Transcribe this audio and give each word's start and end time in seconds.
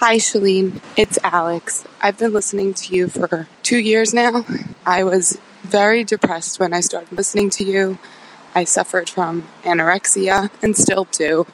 Hi, 0.00 0.16
Chalene. 0.16 0.80
It's 0.96 1.18
Alex. 1.22 1.84
I've 2.00 2.16
been 2.16 2.32
listening 2.32 2.72
to 2.72 2.96
you 2.96 3.06
for 3.08 3.46
two 3.62 3.78
years 3.78 4.14
now. 4.14 4.46
I 4.86 5.04
was 5.04 5.38
very 5.60 6.04
depressed 6.04 6.58
when 6.58 6.72
I 6.72 6.80
started 6.80 7.12
listening 7.12 7.50
to 7.50 7.64
you. 7.64 7.98
I 8.54 8.64
suffered 8.64 9.10
from 9.10 9.46
anorexia 9.62 10.48
and 10.62 10.74
still 10.74 11.04
do. 11.12 11.46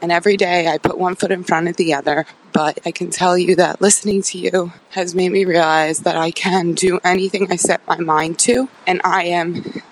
And 0.00 0.10
every 0.10 0.38
day 0.38 0.68
I 0.68 0.78
put 0.78 0.96
one 0.96 1.16
foot 1.16 1.32
in 1.32 1.44
front 1.44 1.68
of 1.68 1.76
the 1.76 1.92
other. 1.92 2.24
But 2.54 2.78
I 2.86 2.92
can 2.92 3.10
tell 3.10 3.36
you 3.36 3.56
that 3.56 3.82
listening 3.82 4.22
to 4.22 4.38
you 4.38 4.72
has 4.92 5.14
made 5.14 5.32
me 5.32 5.44
realize 5.44 5.98
that 5.98 6.16
I 6.16 6.30
can 6.30 6.72
do 6.72 6.98
anything 7.04 7.52
I 7.52 7.56
set 7.56 7.86
my 7.86 7.98
mind 7.98 8.38
to. 8.38 8.70
And 8.86 9.02
I 9.04 9.24
am 9.24 9.82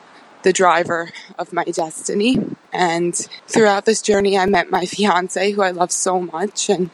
the 0.43 0.55
driver 0.55 1.11
of 1.39 1.53
my 1.53 1.65
destiny. 1.65 2.39
And 2.73 3.15
throughout 3.47 3.85
this 3.85 4.01
journey, 4.01 4.39
I 4.39 4.47
met 4.47 4.71
my 4.71 4.87
fiance, 4.87 5.51
who 5.51 5.61
I 5.61 5.73
love 5.73 5.93
so 5.93 6.19
much. 6.19 6.71
And 6.71 6.89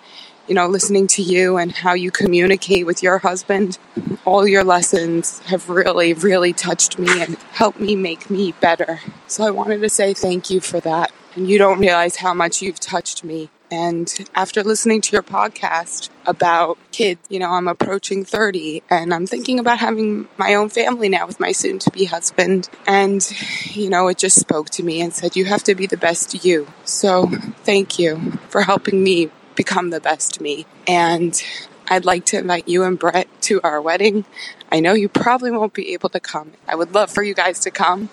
you 0.48 0.54
know, 0.54 0.66
listening 0.66 1.06
to 1.08 1.22
you 1.22 1.56
and 1.56 1.72
how 1.72 1.94
you 1.94 2.10
communicate 2.10 2.86
with 2.86 3.02
your 3.02 3.18
husband. 3.18 3.78
All 4.24 4.46
your 4.46 4.64
lessons 4.64 5.40
have 5.40 5.68
really, 5.68 6.12
really 6.12 6.52
touched 6.52 6.98
me 6.98 7.22
and 7.22 7.36
helped 7.52 7.80
me 7.80 7.96
make 7.96 8.30
me 8.30 8.52
better. 8.60 9.00
So 9.26 9.44
I 9.44 9.50
wanted 9.50 9.80
to 9.80 9.88
say 9.88 10.14
thank 10.14 10.50
you 10.50 10.60
for 10.60 10.80
that. 10.80 11.12
And 11.34 11.48
you 11.48 11.58
don't 11.58 11.80
realize 11.80 12.16
how 12.16 12.32
much 12.32 12.62
you've 12.62 12.80
touched 12.80 13.22
me. 13.24 13.50
And 13.70 14.12
after 14.34 14.62
listening 14.62 15.00
to 15.02 15.12
your 15.12 15.24
podcast 15.24 16.08
about 16.24 16.78
kids, 16.92 17.20
you 17.28 17.40
know, 17.40 17.50
I'm 17.50 17.66
approaching 17.66 18.24
30 18.24 18.84
and 18.88 19.12
I'm 19.12 19.26
thinking 19.26 19.58
about 19.58 19.78
having 19.78 20.28
my 20.36 20.54
own 20.54 20.68
family 20.68 21.08
now 21.08 21.26
with 21.26 21.40
my 21.40 21.52
soon 21.52 21.80
to 21.80 21.90
be 21.90 22.04
husband. 22.04 22.68
And, 22.86 23.28
you 23.72 23.90
know, 23.90 24.06
it 24.06 24.18
just 24.18 24.38
spoke 24.38 24.70
to 24.70 24.84
me 24.84 25.00
and 25.00 25.12
said, 25.12 25.34
you 25.34 25.46
have 25.46 25.64
to 25.64 25.74
be 25.74 25.86
the 25.86 25.96
best 25.96 26.44
you. 26.44 26.68
So 26.84 27.26
thank 27.64 27.98
you 27.98 28.38
for 28.48 28.62
helping 28.62 29.02
me 29.02 29.30
become 29.56 29.90
the 29.90 30.00
best 30.00 30.40
me. 30.40 30.66
And 30.86 31.42
I'd 31.88 32.04
like 32.04 32.24
to 32.26 32.38
invite 32.38 32.68
you 32.68 32.84
and 32.84 32.98
Brett 32.98 33.28
to 33.42 33.60
our 33.62 33.80
wedding. 33.80 34.24
I 34.70 34.80
know 34.80 34.92
you 34.92 35.08
probably 35.08 35.50
won't 35.50 35.74
be 35.74 35.92
able 35.92 36.08
to 36.10 36.20
come. 36.20 36.52
I 36.68 36.74
would 36.74 36.94
love 36.94 37.10
for 37.10 37.22
you 37.22 37.34
guys 37.34 37.60
to 37.60 37.70
come 37.70 38.08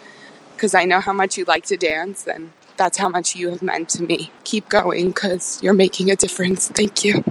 because 0.56 0.73
I 0.73 0.86
know 0.86 1.00
how 1.00 1.14
much 1.14 1.38
you 1.38 1.45
like 1.45 1.66
to 1.68 1.78
dance 1.78 2.28
and 2.28 2.52
that's 2.78 2.98
how 2.98 3.09
much 3.09 3.36
you 3.36 3.50
have 3.50 3.62
meant 3.62 3.90
to 3.90 4.03
me. 4.03 4.31
Keep 4.44 4.70
going 4.70 5.08
because 5.08 5.62
you're 5.62 5.73
making 5.73 6.09
a 6.09 6.16
difference. 6.16 6.70
Thank 6.70 7.03
you. 7.03 7.23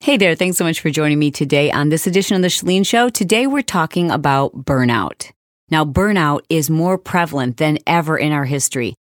Hey 0.00 0.16
there, 0.16 0.34
thanks 0.34 0.56
so 0.56 0.64
much 0.64 0.80
for 0.80 0.88
joining 0.88 1.18
me 1.18 1.30
today 1.30 1.70
on 1.70 1.90
this 1.90 2.06
edition 2.06 2.36
of 2.36 2.42
The 2.42 2.48
Chalene 2.48 2.86
Show. 2.86 3.10
Today 3.10 3.46
we're 3.46 3.62
talking 3.62 4.10
about 4.10 4.64
burnout. 4.64 5.30
Now, 5.70 5.84
burnout 5.84 6.40
is 6.48 6.68
more 6.68 6.98
prevalent 6.98 7.58
than 7.58 7.78
ever 7.86 8.18
in 8.18 8.32
our 8.32 8.46
history. 8.46 8.94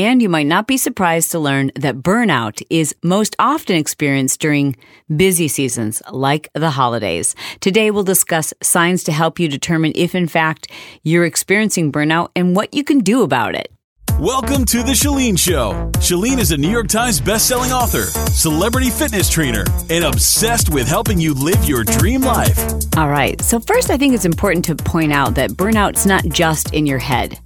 And 0.00 0.22
you 0.22 0.30
might 0.30 0.46
not 0.46 0.66
be 0.66 0.78
surprised 0.78 1.30
to 1.32 1.38
learn 1.38 1.72
that 1.74 1.96
burnout 1.96 2.62
is 2.70 2.94
most 3.02 3.36
often 3.38 3.76
experienced 3.76 4.40
during 4.40 4.74
busy 5.14 5.46
seasons 5.46 6.00
like 6.10 6.48
the 6.54 6.70
holidays. 6.70 7.34
Today 7.60 7.90
we'll 7.90 8.02
discuss 8.02 8.54
signs 8.62 9.04
to 9.04 9.12
help 9.12 9.38
you 9.38 9.46
determine 9.46 9.92
if 9.94 10.14
in 10.14 10.26
fact 10.26 10.68
you're 11.02 11.26
experiencing 11.26 11.92
burnout 11.92 12.30
and 12.34 12.56
what 12.56 12.72
you 12.72 12.82
can 12.82 13.00
do 13.00 13.20
about 13.20 13.54
it. 13.54 13.70
Welcome 14.18 14.64
to 14.66 14.82
The 14.82 14.92
Chalene 14.92 15.38
Show. 15.38 15.90
Chalene 15.96 16.38
is 16.38 16.52
a 16.52 16.56
New 16.56 16.70
York 16.70 16.88
Times 16.88 17.20
bestselling 17.20 17.70
author, 17.70 18.04
celebrity 18.30 18.88
fitness 18.88 19.28
trainer, 19.28 19.64
and 19.90 20.04
obsessed 20.04 20.70
with 20.70 20.88
helping 20.88 21.20
you 21.20 21.34
live 21.34 21.62
your 21.64 21.84
dream 21.84 22.22
life. 22.22 22.58
All 22.96 23.10
right. 23.10 23.38
So, 23.42 23.60
first, 23.60 23.90
I 23.90 23.98
think 23.98 24.14
it's 24.14 24.24
important 24.24 24.64
to 24.66 24.76
point 24.76 25.12
out 25.12 25.34
that 25.34 25.50
burnout's 25.50 26.06
not 26.06 26.24
just 26.24 26.72
in 26.72 26.86
your 26.86 26.98
head. 26.98 27.38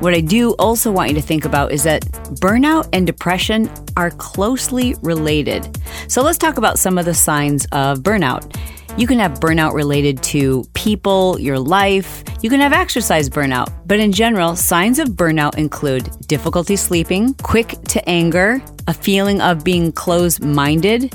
What 0.00 0.14
I 0.14 0.22
do 0.22 0.52
also 0.58 0.90
want 0.90 1.10
you 1.10 1.14
to 1.16 1.20
think 1.20 1.44
about 1.44 1.72
is 1.72 1.82
that 1.82 2.00
burnout 2.40 2.88
and 2.94 3.06
depression 3.06 3.70
are 3.98 4.10
closely 4.10 4.94
related. 5.02 5.78
So 6.08 6.22
let's 6.22 6.38
talk 6.38 6.56
about 6.56 6.78
some 6.78 6.96
of 6.96 7.04
the 7.04 7.12
signs 7.12 7.66
of 7.72 7.98
burnout. 7.98 8.56
You 8.96 9.06
can 9.06 9.18
have 9.18 9.40
burnout 9.40 9.74
related 9.74 10.22
to 10.22 10.64
people, 10.72 11.38
your 11.38 11.58
life. 11.58 12.24
You 12.40 12.48
can 12.48 12.60
have 12.60 12.72
exercise 12.72 13.28
burnout. 13.28 13.70
But 13.86 14.00
in 14.00 14.10
general, 14.10 14.56
signs 14.56 14.98
of 14.98 15.08
burnout 15.08 15.58
include 15.58 16.08
difficulty 16.26 16.76
sleeping, 16.76 17.34
quick 17.34 17.68
to 17.88 18.08
anger, 18.08 18.62
a 18.88 18.94
feeling 18.94 19.42
of 19.42 19.64
being 19.64 19.92
closed 19.92 20.42
minded, 20.42 21.14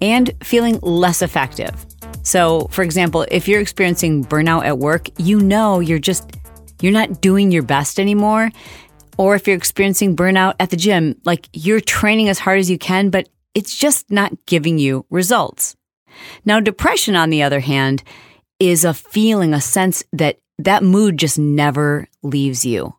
and 0.00 0.30
feeling 0.44 0.78
less 0.80 1.22
effective. 1.22 1.74
So, 2.22 2.68
for 2.70 2.82
example, 2.82 3.26
if 3.32 3.48
you're 3.48 3.60
experiencing 3.60 4.24
burnout 4.24 4.64
at 4.64 4.78
work, 4.78 5.08
you 5.18 5.40
know 5.40 5.80
you're 5.80 5.98
just 5.98 6.30
you're 6.82 6.92
not 6.92 7.20
doing 7.20 7.50
your 7.50 7.62
best 7.62 8.00
anymore. 8.00 8.50
Or 9.18 9.34
if 9.34 9.46
you're 9.46 9.56
experiencing 9.56 10.16
burnout 10.16 10.54
at 10.58 10.70
the 10.70 10.76
gym, 10.76 11.20
like 11.24 11.48
you're 11.52 11.80
training 11.80 12.28
as 12.28 12.38
hard 12.38 12.58
as 12.58 12.70
you 12.70 12.78
can, 12.78 13.10
but 13.10 13.28
it's 13.54 13.76
just 13.76 14.10
not 14.10 14.32
giving 14.46 14.78
you 14.78 15.04
results. 15.10 15.76
Now, 16.44 16.60
depression, 16.60 17.16
on 17.16 17.30
the 17.30 17.42
other 17.42 17.60
hand, 17.60 18.02
is 18.58 18.84
a 18.84 18.94
feeling, 18.94 19.54
a 19.54 19.60
sense 19.60 20.02
that 20.12 20.38
that 20.58 20.82
mood 20.82 21.18
just 21.18 21.38
never 21.38 22.08
leaves 22.22 22.64
you. 22.64 22.94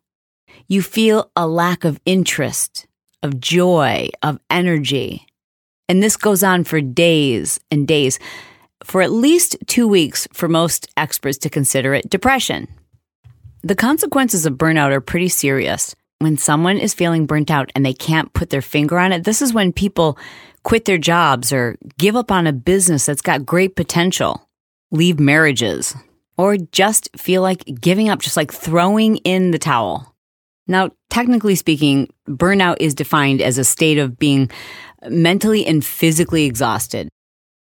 You 0.68 0.82
feel 0.82 1.30
a 1.36 1.46
lack 1.46 1.84
of 1.84 2.00
interest, 2.04 2.86
of 3.22 3.40
joy, 3.40 4.08
of 4.22 4.38
energy. 4.50 5.26
And 5.88 6.02
this 6.02 6.16
goes 6.16 6.42
on 6.42 6.64
for 6.64 6.80
days 6.80 7.60
and 7.70 7.86
days, 7.86 8.18
for 8.82 9.02
at 9.02 9.12
least 9.12 9.56
two 9.66 9.88
weeks 9.88 10.28
for 10.32 10.48
most 10.48 10.88
experts 10.96 11.38
to 11.38 11.50
consider 11.50 11.94
it 11.94 12.08
depression. 12.08 12.68
The 13.64 13.74
consequences 13.74 14.44
of 14.44 14.58
burnout 14.58 14.92
are 14.92 15.00
pretty 15.00 15.28
serious. 15.28 15.96
When 16.18 16.36
someone 16.36 16.76
is 16.76 16.92
feeling 16.92 17.24
burnt 17.24 17.50
out 17.50 17.72
and 17.74 17.84
they 17.84 17.94
can't 17.94 18.30
put 18.34 18.50
their 18.50 18.60
finger 18.60 18.98
on 18.98 19.10
it, 19.10 19.24
this 19.24 19.40
is 19.40 19.54
when 19.54 19.72
people 19.72 20.18
quit 20.64 20.84
their 20.84 20.98
jobs 20.98 21.50
or 21.50 21.78
give 21.96 22.14
up 22.14 22.30
on 22.30 22.46
a 22.46 22.52
business 22.52 23.06
that's 23.06 23.22
got 23.22 23.46
great 23.46 23.74
potential, 23.74 24.46
leave 24.90 25.18
marriages, 25.18 25.96
or 26.36 26.58
just 26.58 27.08
feel 27.16 27.40
like 27.40 27.64
giving 27.80 28.10
up, 28.10 28.20
just 28.20 28.36
like 28.36 28.52
throwing 28.52 29.16
in 29.18 29.50
the 29.50 29.58
towel. 29.58 30.14
Now, 30.66 30.90
technically 31.08 31.54
speaking, 31.54 32.12
burnout 32.28 32.76
is 32.80 32.94
defined 32.94 33.40
as 33.40 33.56
a 33.56 33.64
state 33.64 33.96
of 33.96 34.18
being 34.18 34.50
mentally 35.08 35.64
and 35.64 35.82
physically 35.82 36.44
exhausted. 36.44 37.08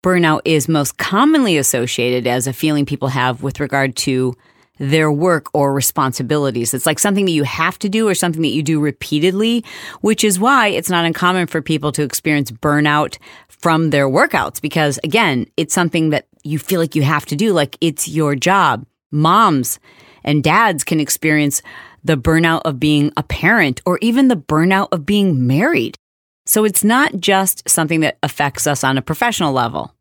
Burnout 0.02 0.40
is 0.46 0.66
most 0.66 0.96
commonly 0.96 1.58
associated 1.58 2.26
as 2.26 2.46
a 2.46 2.54
feeling 2.54 2.86
people 2.86 3.08
have 3.08 3.42
with 3.42 3.60
regard 3.60 3.96
to 3.96 4.34
their 4.80 5.12
work 5.12 5.48
or 5.52 5.74
responsibilities. 5.74 6.72
It's 6.72 6.86
like 6.86 6.98
something 6.98 7.26
that 7.26 7.32
you 7.32 7.44
have 7.44 7.78
to 7.80 7.88
do 7.88 8.08
or 8.08 8.14
something 8.14 8.40
that 8.40 8.48
you 8.48 8.62
do 8.62 8.80
repeatedly, 8.80 9.62
which 10.00 10.24
is 10.24 10.40
why 10.40 10.68
it's 10.68 10.88
not 10.88 11.04
uncommon 11.04 11.46
for 11.46 11.60
people 11.60 11.92
to 11.92 12.02
experience 12.02 12.50
burnout 12.50 13.18
from 13.48 13.90
their 13.90 14.08
workouts 14.08 14.60
because 14.60 14.98
again, 15.04 15.46
it's 15.58 15.74
something 15.74 16.10
that 16.10 16.26
you 16.42 16.58
feel 16.58 16.80
like 16.80 16.94
you 16.94 17.02
have 17.02 17.26
to 17.26 17.36
do, 17.36 17.52
like 17.52 17.76
it's 17.82 18.08
your 18.08 18.34
job. 18.34 18.86
Moms 19.12 19.78
and 20.24 20.42
dads 20.42 20.82
can 20.82 20.98
experience 20.98 21.60
the 22.02 22.16
burnout 22.16 22.62
of 22.64 22.80
being 22.80 23.12
a 23.18 23.22
parent 23.22 23.82
or 23.84 23.98
even 24.00 24.28
the 24.28 24.36
burnout 24.36 24.88
of 24.92 25.04
being 25.04 25.46
married. 25.46 25.98
So 26.46 26.64
it's 26.64 26.82
not 26.82 27.20
just 27.20 27.68
something 27.68 28.00
that 28.00 28.16
affects 28.22 28.66
us 28.66 28.82
on 28.82 28.96
a 28.96 29.02
professional 29.02 29.52
level. 29.52 29.94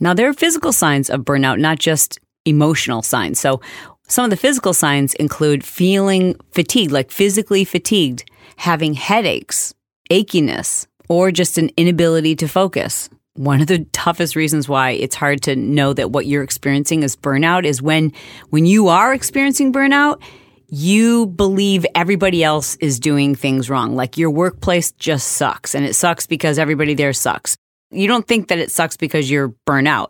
Now, 0.00 0.12
there 0.12 0.28
are 0.28 0.34
physical 0.34 0.72
signs 0.72 1.08
of 1.08 1.20
burnout, 1.20 1.60
not 1.60 1.78
just 1.78 2.18
emotional 2.44 3.02
signs. 3.02 3.38
So, 3.38 3.60
some 4.08 4.24
of 4.24 4.30
the 4.30 4.36
physical 4.36 4.72
signs 4.72 5.14
include 5.14 5.62
feeling 5.62 6.34
fatigued, 6.52 6.90
like 6.90 7.10
physically 7.10 7.64
fatigued, 7.64 8.24
having 8.56 8.94
headaches, 8.94 9.74
achiness, 10.10 10.86
or 11.08 11.30
just 11.30 11.58
an 11.58 11.70
inability 11.76 12.34
to 12.36 12.48
focus. 12.48 13.10
One 13.34 13.60
of 13.60 13.66
the 13.66 13.84
toughest 13.92 14.34
reasons 14.34 14.68
why 14.68 14.90
it's 14.90 15.14
hard 15.14 15.42
to 15.42 15.54
know 15.54 15.92
that 15.92 16.10
what 16.10 16.26
you're 16.26 16.42
experiencing 16.42 17.02
is 17.02 17.16
burnout 17.16 17.64
is 17.64 17.80
when 17.80 18.12
when 18.48 18.66
you 18.66 18.88
are 18.88 19.12
experiencing 19.12 19.72
burnout, 19.72 20.20
you 20.68 21.26
believe 21.26 21.86
everybody 21.94 22.42
else 22.42 22.76
is 22.76 22.98
doing 22.98 23.34
things 23.34 23.70
wrong. 23.70 23.94
Like 23.94 24.18
your 24.18 24.30
workplace 24.30 24.90
just 24.92 25.28
sucks 25.32 25.74
and 25.74 25.84
it 25.84 25.94
sucks 25.94 26.26
because 26.26 26.58
everybody 26.58 26.94
there 26.94 27.12
sucks. 27.12 27.56
You 27.90 28.08
don't 28.08 28.26
think 28.26 28.48
that 28.48 28.58
it 28.58 28.70
sucks 28.70 28.96
because 28.96 29.30
you're 29.30 29.54
burnout 29.66 30.08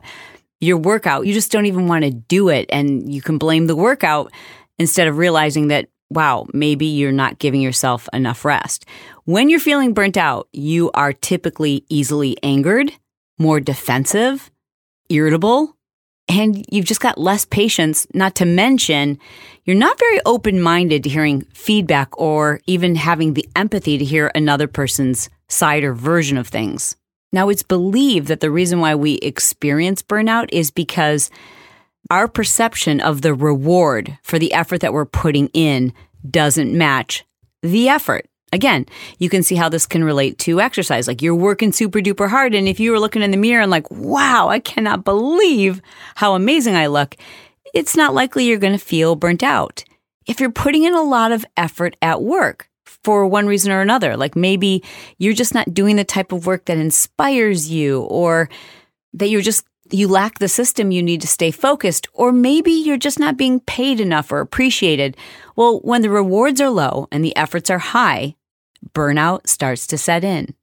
your 0.60 0.76
workout. 0.76 1.26
You 1.26 1.32
just 1.32 1.52
don't 1.52 1.66
even 1.66 1.86
want 1.86 2.04
to 2.04 2.10
do 2.10 2.48
it. 2.48 2.66
And 2.70 3.12
you 3.12 3.22
can 3.22 3.38
blame 3.38 3.66
the 3.66 3.76
workout 3.76 4.32
instead 4.78 5.08
of 5.08 5.18
realizing 5.18 5.68
that, 5.68 5.88
wow, 6.10 6.46
maybe 6.52 6.86
you're 6.86 7.12
not 7.12 7.38
giving 7.38 7.60
yourself 7.60 8.08
enough 8.12 8.44
rest. 8.44 8.86
When 9.24 9.48
you're 9.48 9.60
feeling 9.60 9.94
burnt 9.94 10.16
out, 10.16 10.48
you 10.52 10.90
are 10.92 11.12
typically 11.12 11.84
easily 11.88 12.36
angered, 12.42 12.92
more 13.38 13.60
defensive, 13.60 14.50
irritable, 15.08 15.76
and 16.28 16.64
you've 16.70 16.84
just 16.84 17.00
got 17.00 17.18
less 17.18 17.44
patience, 17.46 18.06
not 18.12 18.34
to 18.36 18.44
mention 18.44 19.18
you're 19.64 19.76
not 19.76 19.98
very 19.98 20.20
open 20.26 20.60
minded 20.60 21.04
to 21.04 21.10
hearing 21.10 21.42
feedback 21.54 22.18
or 22.18 22.60
even 22.66 22.96
having 22.96 23.34
the 23.34 23.48
empathy 23.56 23.98
to 23.98 24.04
hear 24.04 24.30
another 24.34 24.66
person's 24.66 25.30
side 25.48 25.84
or 25.84 25.94
version 25.94 26.36
of 26.36 26.48
things. 26.48 26.96
Now, 27.32 27.48
it's 27.50 27.62
believed 27.62 28.28
that 28.28 28.40
the 28.40 28.50
reason 28.50 28.80
why 28.80 28.94
we 28.94 29.14
experience 29.14 30.02
burnout 30.02 30.48
is 30.50 30.70
because 30.70 31.30
our 32.10 32.26
perception 32.26 33.00
of 33.00 33.20
the 33.20 33.34
reward 33.34 34.18
for 34.22 34.38
the 34.38 34.52
effort 34.52 34.80
that 34.80 34.92
we're 34.92 35.04
putting 35.04 35.48
in 35.48 35.92
doesn't 36.28 36.76
match 36.76 37.24
the 37.62 37.88
effort. 37.88 38.26
Again, 38.50 38.86
you 39.18 39.28
can 39.28 39.42
see 39.42 39.56
how 39.56 39.68
this 39.68 39.86
can 39.86 40.02
relate 40.02 40.38
to 40.38 40.60
exercise. 40.60 41.06
Like 41.06 41.20
you're 41.20 41.34
working 41.34 41.70
super 41.70 41.98
duper 41.98 42.30
hard. 42.30 42.54
And 42.54 42.66
if 42.66 42.80
you 42.80 42.92
were 42.92 43.00
looking 43.00 43.22
in 43.22 43.30
the 43.30 43.36
mirror 43.36 43.60
and 43.60 43.70
like, 43.70 43.90
wow, 43.90 44.48
I 44.48 44.58
cannot 44.58 45.04
believe 45.04 45.82
how 46.14 46.34
amazing 46.34 46.74
I 46.74 46.86
look, 46.86 47.14
it's 47.74 47.94
not 47.94 48.14
likely 48.14 48.46
you're 48.46 48.56
going 48.58 48.72
to 48.72 48.78
feel 48.78 49.16
burnt 49.16 49.42
out. 49.42 49.84
If 50.26 50.40
you're 50.40 50.50
putting 50.50 50.84
in 50.84 50.94
a 50.94 51.02
lot 51.02 51.30
of 51.32 51.44
effort 51.58 51.94
at 52.00 52.22
work 52.22 52.70
for 52.88 53.26
one 53.26 53.46
reason 53.46 53.70
or 53.70 53.80
another, 53.80 54.16
like 54.16 54.34
maybe 54.34 54.82
you're 55.18 55.34
just 55.34 55.54
not 55.54 55.74
doing 55.74 55.96
the 55.96 56.04
type 56.04 56.32
of 56.32 56.46
work 56.46 56.64
that 56.64 56.78
inspires 56.78 57.70
you 57.70 58.02
or 58.02 58.48
that 59.12 59.28
you're 59.28 59.42
just 59.42 59.64
you 59.90 60.08
lack 60.08 60.38
the 60.38 60.48
system 60.48 60.90
you 60.90 61.02
need 61.02 61.20
to 61.22 61.26
stay 61.26 61.50
focused, 61.50 62.08
or 62.12 62.32
maybe 62.32 62.72
you're 62.72 62.98
just 62.98 63.18
not 63.18 63.36
being 63.36 63.60
paid 63.60 64.00
enough 64.00 64.30
or 64.30 64.40
appreciated. 64.40 65.16
Well, 65.56 65.80
when 65.80 66.02
the 66.02 66.10
rewards 66.10 66.60
are 66.60 66.70
low 66.70 67.08
and 67.10 67.24
the 67.24 67.36
efforts 67.36 67.70
are 67.70 67.78
high, 67.78 68.36
burnout 68.92 69.46
starts 69.48 69.86
to 69.88 69.98
set 69.98 70.24
in. 70.24 70.54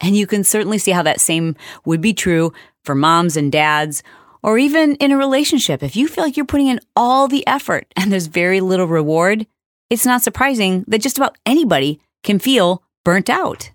And 0.00 0.16
you 0.16 0.26
can 0.26 0.42
certainly 0.42 0.78
see 0.78 0.90
how 0.90 1.02
that 1.02 1.20
same 1.20 1.54
would 1.84 2.00
be 2.00 2.14
true 2.14 2.52
for 2.82 2.94
moms 2.94 3.36
and 3.36 3.52
dads, 3.52 4.02
or 4.42 4.58
even 4.58 4.96
in 4.96 5.12
a 5.12 5.16
relationship. 5.16 5.82
If 5.82 5.94
you 5.94 6.08
feel 6.08 6.24
like 6.24 6.36
you're 6.36 6.46
putting 6.46 6.66
in 6.66 6.80
all 6.96 7.28
the 7.28 7.46
effort 7.46 7.86
and 7.96 8.10
there's 8.10 8.26
very 8.26 8.60
little 8.60 8.88
reward, 8.88 9.46
it's 9.90 10.06
not 10.06 10.22
surprising 10.22 10.84
that 10.88 11.02
just 11.02 11.18
about 11.18 11.36
anybody 11.46 12.00
can 12.22 12.38
feel 12.38 12.82
burnt 13.04 13.28
out. 13.28 13.70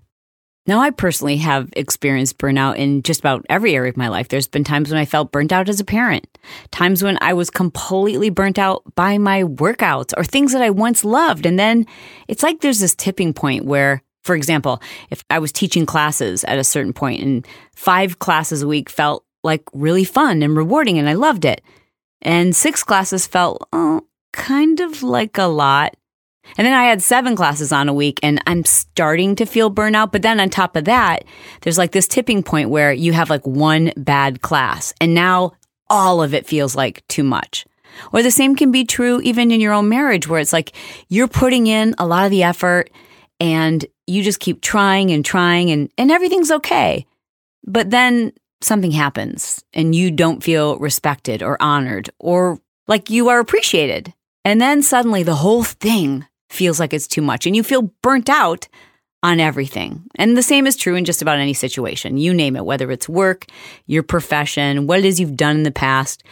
Now, 0.67 0.81
I 0.81 0.89
personally 0.89 1.37
have 1.37 1.69
experienced 1.77 2.37
burnout 2.37 2.75
in 2.75 3.01
just 3.01 3.21
about 3.21 3.45
every 3.49 3.73
area 3.73 3.89
of 3.89 3.95
my 3.95 4.09
life. 4.09 4.27
There's 4.27 4.49
been 4.49 4.65
times 4.65 4.89
when 4.89 4.99
I 4.99 5.05
felt 5.05 5.31
burnt 5.31 5.53
out 5.53 5.69
as 5.69 5.79
a 5.79 5.85
parent, 5.85 6.27
times 6.71 7.01
when 7.01 7.17
I 7.21 7.33
was 7.33 7.49
completely 7.49 8.29
burnt 8.29 8.59
out 8.59 8.83
by 8.93 9.17
my 9.17 9.43
workouts 9.43 10.13
or 10.17 10.25
things 10.25 10.51
that 10.51 10.61
I 10.61 10.69
once 10.69 11.05
loved. 11.05 11.45
And 11.45 11.57
then 11.57 11.85
it's 12.27 12.43
like 12.43 12.59
there's 12.59 12.79
this 12.79 12.95
tipping 12.95 13.33
point 13.33 13.63
where, 13.63 14.03
for 14.23 14.35
example, 14.35 14.81
if 15.09 15.23
I 15.29 15.39
was 15.39 15.53
teaching 15.53 15.85
classes 15.85 16.43
at 16.43 16.59
a 16.59 16.65
certain 16.65 16.91
point 16.91 17.23
and 17.23 17.47
five 17.73 18.19
classes 18.19 18.61
a 18.61 18.67
week 18.67 18.89
felt 18.89 19.23
like 19.45 19.63
really 19.71 20.03
fun 20.03 20.43
and 20.43 20.57
rewarding 20.57 20.99
and 20.99 21.07
I 21.07 21.13
loved 21.13 21.45
it, 21.45 21.61
and 22.21 22.53
six 22.53 22.83
classes 22.83 23.25
felt, 23.25 23.65
oh, 23.71 24.01
kind 24.33 24.79
of 24.79 25.03
like 25.03 25.37
a 25.37 25.43
lot. 25.43 25.95
And 26.57 26.65
then 26.65 26.73
I 26.73 26.85
had 26.85 27.01
seven 27.01 27.35
classes 27.35 27.71
on 27.71 27.89
a 27.89 27.93
week 27.93 28.19
and 28.23 28.41
I'm 28.47 28.63
starting 28.63 29.35
to 29.35 29.45
feel 29.45 29.69
burnout. 29.69 30.11
But 30.11 30.21
then 30.21 30.39
on 30.39 30.49
top 30.49 30.75
of 30.75 30.85
that, 30.85 31.25
there's 31.61 31.77
like 31.77 31.91
this 31.91 32.07
tipping 32.07 32.43
point 32.43 32.69
where 32.69 32.93
you 32.93 33.13
have 33.13 33.29
like 33.29 33.45
one 33.45 33.91
bad 33.97 34.41
class 34.41 34.93
and 35.01 35.13
now 35.13 35.53
all 35.89 36.21
of 36.21 36.33
it 36.33 36.45
feels 36.45 36.75
like 36.75 37.05
too 37.07 37.23
much. 37.23 37.65
Or 38.13 38.21
the 38.21 38.31
same 38.31 38.55
can 38.55 38.71
be 38.71 38.85
true 38.85 39.19
even 39.21 39.51
in 39.51 39.59
your 39.59 39.73
own 39.73 39.89
marriage 39.89 40.27
where 40.27 40.39
it's 40.39 40.53
like 40.53 40.73
you're 41.09 41.27
putting 41.27 41.67
in 41.67 41.95
a 41.97 42.07
lot 42.07 42.25
of 42.25 42.31
the 42.31 42.43
effort 42.43 42.91
and 43.39 43.85
you 44.05 44.23
just 44.23 44.39
keep 44.39 44.61
trying 44.61 45.11
and 45.11 45.25
trying 45.25 45.71
and, 45.71 45.91
and 45.97 46.11
everything's 46.11 46.51
okay. 46.51 47.05
But 47.65 47.89
then 47.89 48.33
something 48.61 48.91
happens 48.91 49.63
and 49.73 49.93
you 49.93 50.11
don't 50.11 50.43
feel 50.43 50.77
respected 50.79 51.43
or 51.43 51.61
honored 51.61 52.09
or 52.19 52.59
like 52.87 53.09
you 53.09 53.29
are 53.29 53.39
appreciated. 53.39 54.13
And 54.47 54.61
then 54.61 54.81
suddenly 54.81 55.23
the 55.23 55.35
whole 55.35 55.65
thing 55.65 56.25
feels 56.49 56.79
like 56.79 56.93
it's 56.93 57.05
too 57.05 57.21
much 57.21 57.45
and 57.45 57.53
you 57.53 57.63
feel 57.63 57.91
burnt 58.01 58.29
out 58.29 58.69
on 59.21 59.41
everything. 59.41 60.03
And 60.15 60.37
the 60.37 60.41
same 60.41 60.65
is 60.65 60.77
true 60.77 60.95
in 60.95 61.03
just 61.03 61.21
about 61.21 61.37
any 61.37 61.53
situation. 61.53 62.17
You 62.17 62.33
name 62.33 62.55
it, 62.55 62.63
whether 62.63 62.89
it's 62.89 63.09
work, 63.09 63.47
your 63.87 64.03
profession, 64.03 64.87
what 64.87 64.99
it 64.99 65.05
is 65.05 65.19
you've 65.19 65.35
done 65.35 65.57
in 65.57 65.63
the 65.63 65.71
past. 65.71 66.23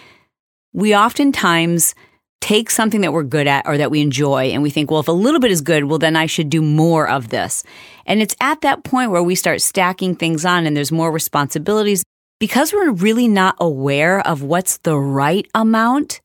We 0.72 0.96
oftentimes 0.96 1.94
take 2.40 2.70
something 2.70 3.02
that 3.02 3.12
we're 3.12 3.24
good 3.24 3.48
at 3.48 3.68
or 3.68 3.78
that 3.78 3.92
we 3.92 4.00
enjoy 4.00 4.46
and 4.46 4.64
we 4.64 4.70
think, 4.70 4.90
well, 4.90 5.02
if 5.02 5.10
a 5.10 5.12
little 5.12 5.42
bit 5.42 5.52
is 5.52 5.60
good, 5.60 5.84
well, 5.84 6.00
then 6.00 6.16
I 6.16 6.26
should 6.26 6.50
do 6.50 6.62
more 6.62 7.10
of 7.10 7.28
this. 7.28 7.66
And 8.06 8.22
it's 8.22 8.38
at 8.40 8.62
that 8.62 8.86
point 8.86 9.12
where 9.12 9.24
we 9.24 9.36
start 9.36 9.62
stacking 9.62 10.16
things 10.16 10.46
on 10.46 10.66
and 10.66 10.78
there's 10.78 10.90
more 10.90 11.12
responsibilities. 11.12 12.06
Because 12.40 12.72
we're 12.72 12.92
really 12.92 13.28
not 13.28 13.56
aware 13.60 14.26
of 14.26 14.42
what's 14.42 14.78
the 14.78 14.98
right 14.98 15.46
amount, 15.54 16.22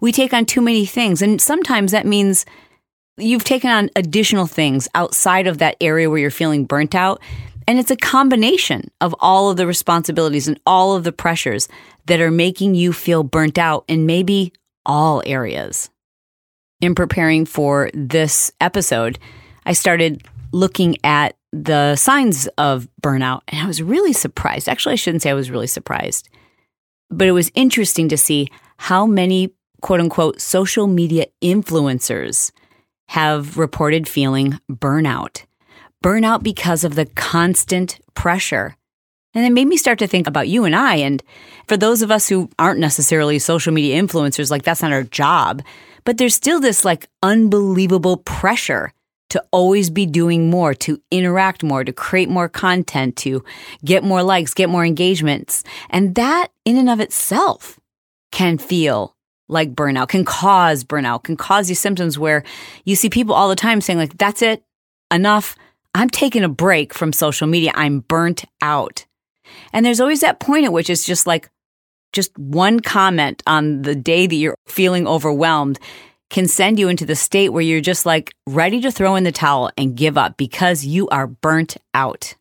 we 0.00 0.12
take 0.12 0.32
on 0.32 0.46
too 0.46 0.60
many 0.60 0.86
things. 0.86 1.22
And 1.22 1.40
sometimes 1.40 1.92
that 1.92 2.06
means 2.06 2.44
you've 3.16 3.44
taken 3.44 3.70
on 3.70 3.90
additional 3.96 4.46
things 4.46 4.88
outside 4.94 5.46
of 5.46 5.58
that 5.58 5.76
area 5.80 6.08
where 6.08 6.18
you're 6.18 6.30
feeling 6.30 6.64
burnt 6.64 6.94
out. 6.94 7.20
And 7.68 7.78
it's 7.78 7.90
a 7.90 7.96
combination 7.96 8.90
of 9.00 9.14
all 9.20 9.50
of 9.50 9.56
the 9.56 9.66
responsibilities 9.66 10.48
and 10.48 10.60
all 10.66 10.96
of 10.96 11.04
the 11.04 11.12
pressures 11.12 11.68
that 12.06 12.20
are 12.20 12.30
making 12.30 12.74
you 12.74 12.92
feel 12.92 13.22
burnt 13.22 13.58
out 13.58 13.84
in 13.86 14.06
maybe 14.06 14.52
all 14.84 15.22
areas. 15.26 15.88
In 16.80 16.94
preparing 16.94 17.46
for 17.46 17.90
this 17.94 18.50
episode, 18.60 19.18
I 19.64 19.72
started 19.74 20.26
looking 20.52 20.96
at 21.04 21.36
the 21.52 21.96
signs 21.96 22.46
of 22.58 22.88
burnout 23.00 23.42
and 23.48 23.60
I 23.60 23.66
was 23.66 23.82
really 23.82 24.12
surprised. 24.12 24.68
Actually, 24.68 24.94
I 24.94 24.96
shouldn't 24.96 25.22
say 25.22 25.30
I 25.30 25.34
was 25.34 25.50
really 25.50 25.66
surprised, 25.66 26.28
but 27.10 27.28
it 27.28 27.32
was 27.32 27.52
interesting 27.54 28.08
to 28.08 28.16
see 28.16 28.48
how 28.78 29.06
many 29.06 29.52
quote 29.82 30.00
unquote 30.00 30.40
social 30.40 30.86
media 30.86 31.26
influencers 31.42 32.50
have 33.08 33.58
reported 33.58 34.08
feeling 34.08 34.58
burnout. 34.70 35.44
Burnout 36.02 36.42
because 36.42 36.82
of 36.82 36.94
the 36.94 37.04
constant 37.04 38.00
pressure. 38.14 38.74
And 39.34 39.44
it 39.44 39.50
made 39.50 39.66
me 39.66 39.76
start 39.76 39.98
to 39.98 40.06
think 40.06 40.26
about 40.26 40.48
you 40.48 40.64
and 40.64 40.74
I. 40.74 40.96
And 40.96 41.22
for 41.66 41.76
those 41.76 42.02
of 42.02 42.10
us 42.10 42.28
who 42.28 42.50
aren't 42.58 42.80
necessarily 42.80 43.38
social 43.38 43.72
media 43.72 44.00
influencers, 44.00 44.50
like 44.50 44.62
that's 44.62 44.82
not 44.82 44.92
our 44.92 45.04
job, 45.04 45.62
but 46.04 46.18
there's 46.18 46.34
still 46.34 46.60
this 46.60 46.84
like 46.84 47.08
unbelievable 47.22 48.18
pressure 48.18 48.92
to 49.30 49.42
always 49.50 49.88
be 49.88 50.04
doing 50.04 50.50
more, 50.50 50.74
to 50.74 51.00
interact 51.10 51.62
more, 51.62 51.84
to 51.84 51.92
create 51.92 52.28
more 52.28 52.50
content, 52.50 53.16
to 53.16 53.42
get 53.82 54.04
more 54.04 54.22
likes, 54.22 54.52
get 54.52 54.68
more 54.68 54.84
engagements. 54.84 55.64
And 55.88 56.14
that 56.16 56.48
in 56.66 56.76
and 56.76 56.90
of 56.90 57.00
itself 57.00 57.80
can 58.30 58.58
feel 58.58 59.16
like 59.48 59.74
burnout, 59.74 60.08
can 60.08 60.24
cause 60.24 60.84
burnout, 60.84 61.24
can 61.24 61.36
cause 61.36 61.68
these 61.68 61.80
symptoms 61.80 62.18
where 62.18 62.42
you 62.84 62.96
see 62.96 63.10
people 63.10 63.34
all 63.34 63.48
the 63.48 63.56
time 63.56 63.80
saying, 63.80 63.98
like, 63.98 64.16
that's 64.18 64.42
it, 64.42 64.62
enough. 65.10 65.56
I'm 65.94 66.08
taking 66.08 66.42
a 66.42 66.48
break 66.48 66.94
from 66.94 67.12
social 67.12 67.46
media. 67.46 67.72
I'm 67.74 68.00
burnt 68.00 68.44
out. 68.62 69.04
And 69.72 69.84
there's 69.84 70.00
always 70.00 70.20
that 70.20 70.40
point 70.40 70.64
at 70.64 70.72
which 70.72 70.88
it's 70.88 71.04
just 71.04 71.26
like, 71.26 71.50
just 72.12 72.36
one 72.38 72.80
comment 72.80 73.42
on 73.46 73.82
the 73.82 73.94
day 73.94 74.26
that 74.26 74.34
you're 74.34 74.56
feeling 74.66 75.06
overwhelmed 75.06 75.78
can 76.30 76.48
send 76.48 76.78
you 76.78 76.88
into 76.88 77.04
the 77.04 77.14
state 77.14 77.50
where 77.50 77.62
you're 77.62 77.80
just 77.80 78.06
like 78.06 78.34
ready 78.46 78.80
to 78.80 78.90
throw 78.90 79.16
in 79.16 79.24
the 79.24 79.32
towel 79.32 79.70
and 79.76 79.96
give 79.96 80.16
up 80.16 80.36
because 80.36 80.84
you 80.84 81.08
are 81.08 81.26
burnt 81.26 81.76
out. 81.94 82.34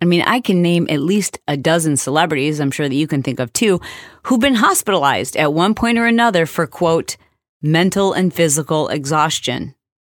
I 0.00 0.04
mean, 0.04 0.22
I 0.22 0.40
can 0.40 0.60
name 0.60 0.86
at 0.90 1.00
least 1.00 1.38
a 1.48 1.56
dozen 1.56 1.96
celebrities, 1.96 2.60
I'm 2.60 2.70
sure 2.70 2.88
that 2.88 2.94
you 2.94 3.06
can 3.06 3.22
think 3.22 3.40
of 3.40 3.52
too, 3.52 3.80
who've 4.24 4.40
been 4.40 4.56
hospitalized 4.56 5.36
at 5.36 5.54
one 5.54 5.74
point 5.74 5.98
or 5.98 6.06
another 6.06 6.44
for 6.44 6.66
quote, 6.66 7.16
mental 7.62 8.12
and 8.12 8.32
physical 8.32 8.88
exhaustion. 8.88 9.74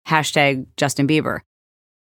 Hashtag 0.09 0.67
Justin 0.77 1.07
Bieber. 1.07 1.41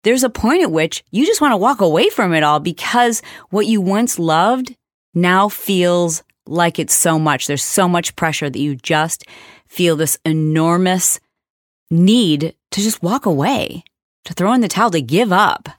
There's 0.03 0.23
a 0.23 0.29
point 0.29 0.63
at 0.63 0.71
which 0.71 1.03
you 1.11 1.25
just 1.25 1.41
want 1.41 1.51
to 1.51 1.57
walk 1.57 1.81
away 1.81 2.09
from 2.09 2.33
it 2.33 2.41
all 2.41 2.59
because 2.59 3.21
what 3.51 3.67
you 3.67 3.81
once 3.81 4.17
loved 4.17 4.75
now 5.13 5.47
feels 5.47 6.23
like 6.47 6.79
it's 6.79 6.95
so 6.95 7.19
much. 7.19 7.45
There's 7.45 7.63
so 7.63 7.87
much 7.87 8.15
pressure 8.15 8.49
that 8.49 8.59
you 8.59 8.75
just 8.75 9.25
feel 9.67 9.95
this 9.95 10.17
enormous 10.25 11.19
need 11.91 12.55
to 12.71 12.81
just 12.81 13.03
walk 13.03 13.25
away, 13.25 13.83
to 14.25 14.33
throw 14.33 14.53
in 14.53 14.61
the 14.61 14.67
towel, 14.67 14.89
to 14.91 15.01
give 15.01 15.31
up. 15.31 15.69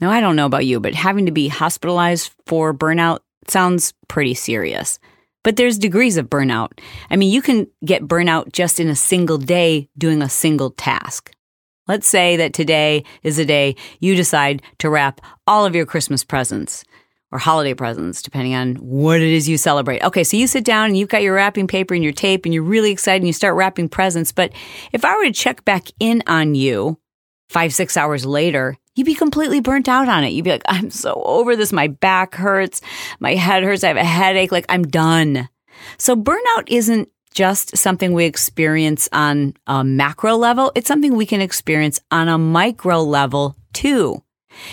Now, 0.00 0.10
I 0.10 0.20
don't 0.20 0.36
know 0.36 0.46
about 0.46 0.66
you, 0.66 0.80
but 0.80 0.94
having 0.94 1.26
to 1.26 1.32
be 1.32 1.48
hospitalized 1.48 2.32
for 2.46 2.74
burnout 2.74 3.20
sounds 3.48 3.94
pretty 4.08 4.34
serious. 4.34 4.98
But 5.42 5.56
there's 5.56 5.78
degrees 5.78 6.16
of 6.16 6.30
burnout. 6.30 6.78
I 7.10 7.16
mean, 7.16 7.30
you 7.30 7.42
can 7.42 7.66
get 7.84 8.02
burnout 8.02 8.52
just 8.52 8.80
in 8.80 8.88
a 8.88 8.96
single 8.96 9.38
day 9.38 9.88
doing 9.96 10.22
a 10.22 10.28
single 10.28 10.70
task. 10.70 11.30
Let's 11.86 12.08
say 12.08 12.36
that 12.36 12.54
today 12.54 13.04
is 13.22 13.38
a 13.38 13.44
day 13.44 13.76
you 14.00 14.16
decide 14.16 14.62
to 14.78 14.88
wrap 14.88 15.20
all 15.46 15.66
of 15.66 15.74
your 15.74 15.84
Christmas 15.84 16.24
presents 16.24 16.82
or 17.30 17.38
holiday 17.38 17.74
presents, 17.74 18.22
depending 18.22 18.54
on 18.54 18.76
what 18.76 19.20
it 19.20 19.28
is 19.28 19.48
you 19.48 19.58
celebrate. 19.58 20.02
Okay, 20.02 20.24
so 20.24 20.36
you 20.36 20.46
sit 20.46 20.64
down 20.64 20.86
and 20.86 20.96
you've 20.96 21.10
got 21.10 21.22
your 21.22 21.34
wrapping 21.34 21.66
paper 21.66 21.92
and 21.92 22.02
your 22.02 22.12
tape 22.12 22.46
and 22.46 22.54
you're 22.54 22.62
really 22.62 22.90
excited 22.90 23.20
and 23.20 23.26
you 23.26 23.32
start 23.34 23.56
wrapping 23.56 23.88
presents. 23.88 24.32
But 24.32 24.52
if 24.92 25.04
I 25.04 25.14
were 25.16 25.24
to 25.24 25.32
check 25.32 25.64
back 25.64 25.88
in 26.00 26.22
on 26.26 26.54
you 26.54 26.98
five, 27.54 27.72
six 27.72 27.96
hours 27.96 28.26
later, 28.26 28.76
you'd 28.96 29.04
be 29.04 29.14
completely 29.14 29.60
burnt 29.60 29.88
out 29.88 30.08
on 30.08 30.24
it. 30.24 30.30
You'd 30.30 30.44
be 30.44 30.50
like, 30.50 30.64
I'm 30.66 30.90
so 30.90 31.22
over 31.24 31.54
this. 31.54 31.72
My 31.72 31.86
back 31.86 32.34
hurts. 32.34 32.80
My 33.20 33.36
head 33.36 33.62
hurts. 33.62 33.84
I 33.84 33.88
have 33.88 33.96
a 33.96 34.04
headache. 34.04 34.50
Like, 34.50 34.66
I'm 34.68 34.82
done. 34.82 35.48
So, 35.96 36.16
burnout 36.16 36.64
isn't 36.66 37.08
just 37.32 37.76
something 37.76 38.12
we 38.12 38.24
experience 38.24 39.08
on 39.12 39.54
a 39.66 39.84
macro 39.84 40.36
level, 40.36 40.72
it's 40.74 40.88
something 40.88 41.14
we 41.14 41.26
can 41.26 41.40
experience 41.40 42.00
on 42.10 42.28
a 42.28 42.38
micro 42.38 43.02
level 43.02 43.56
too. 43.72 44.22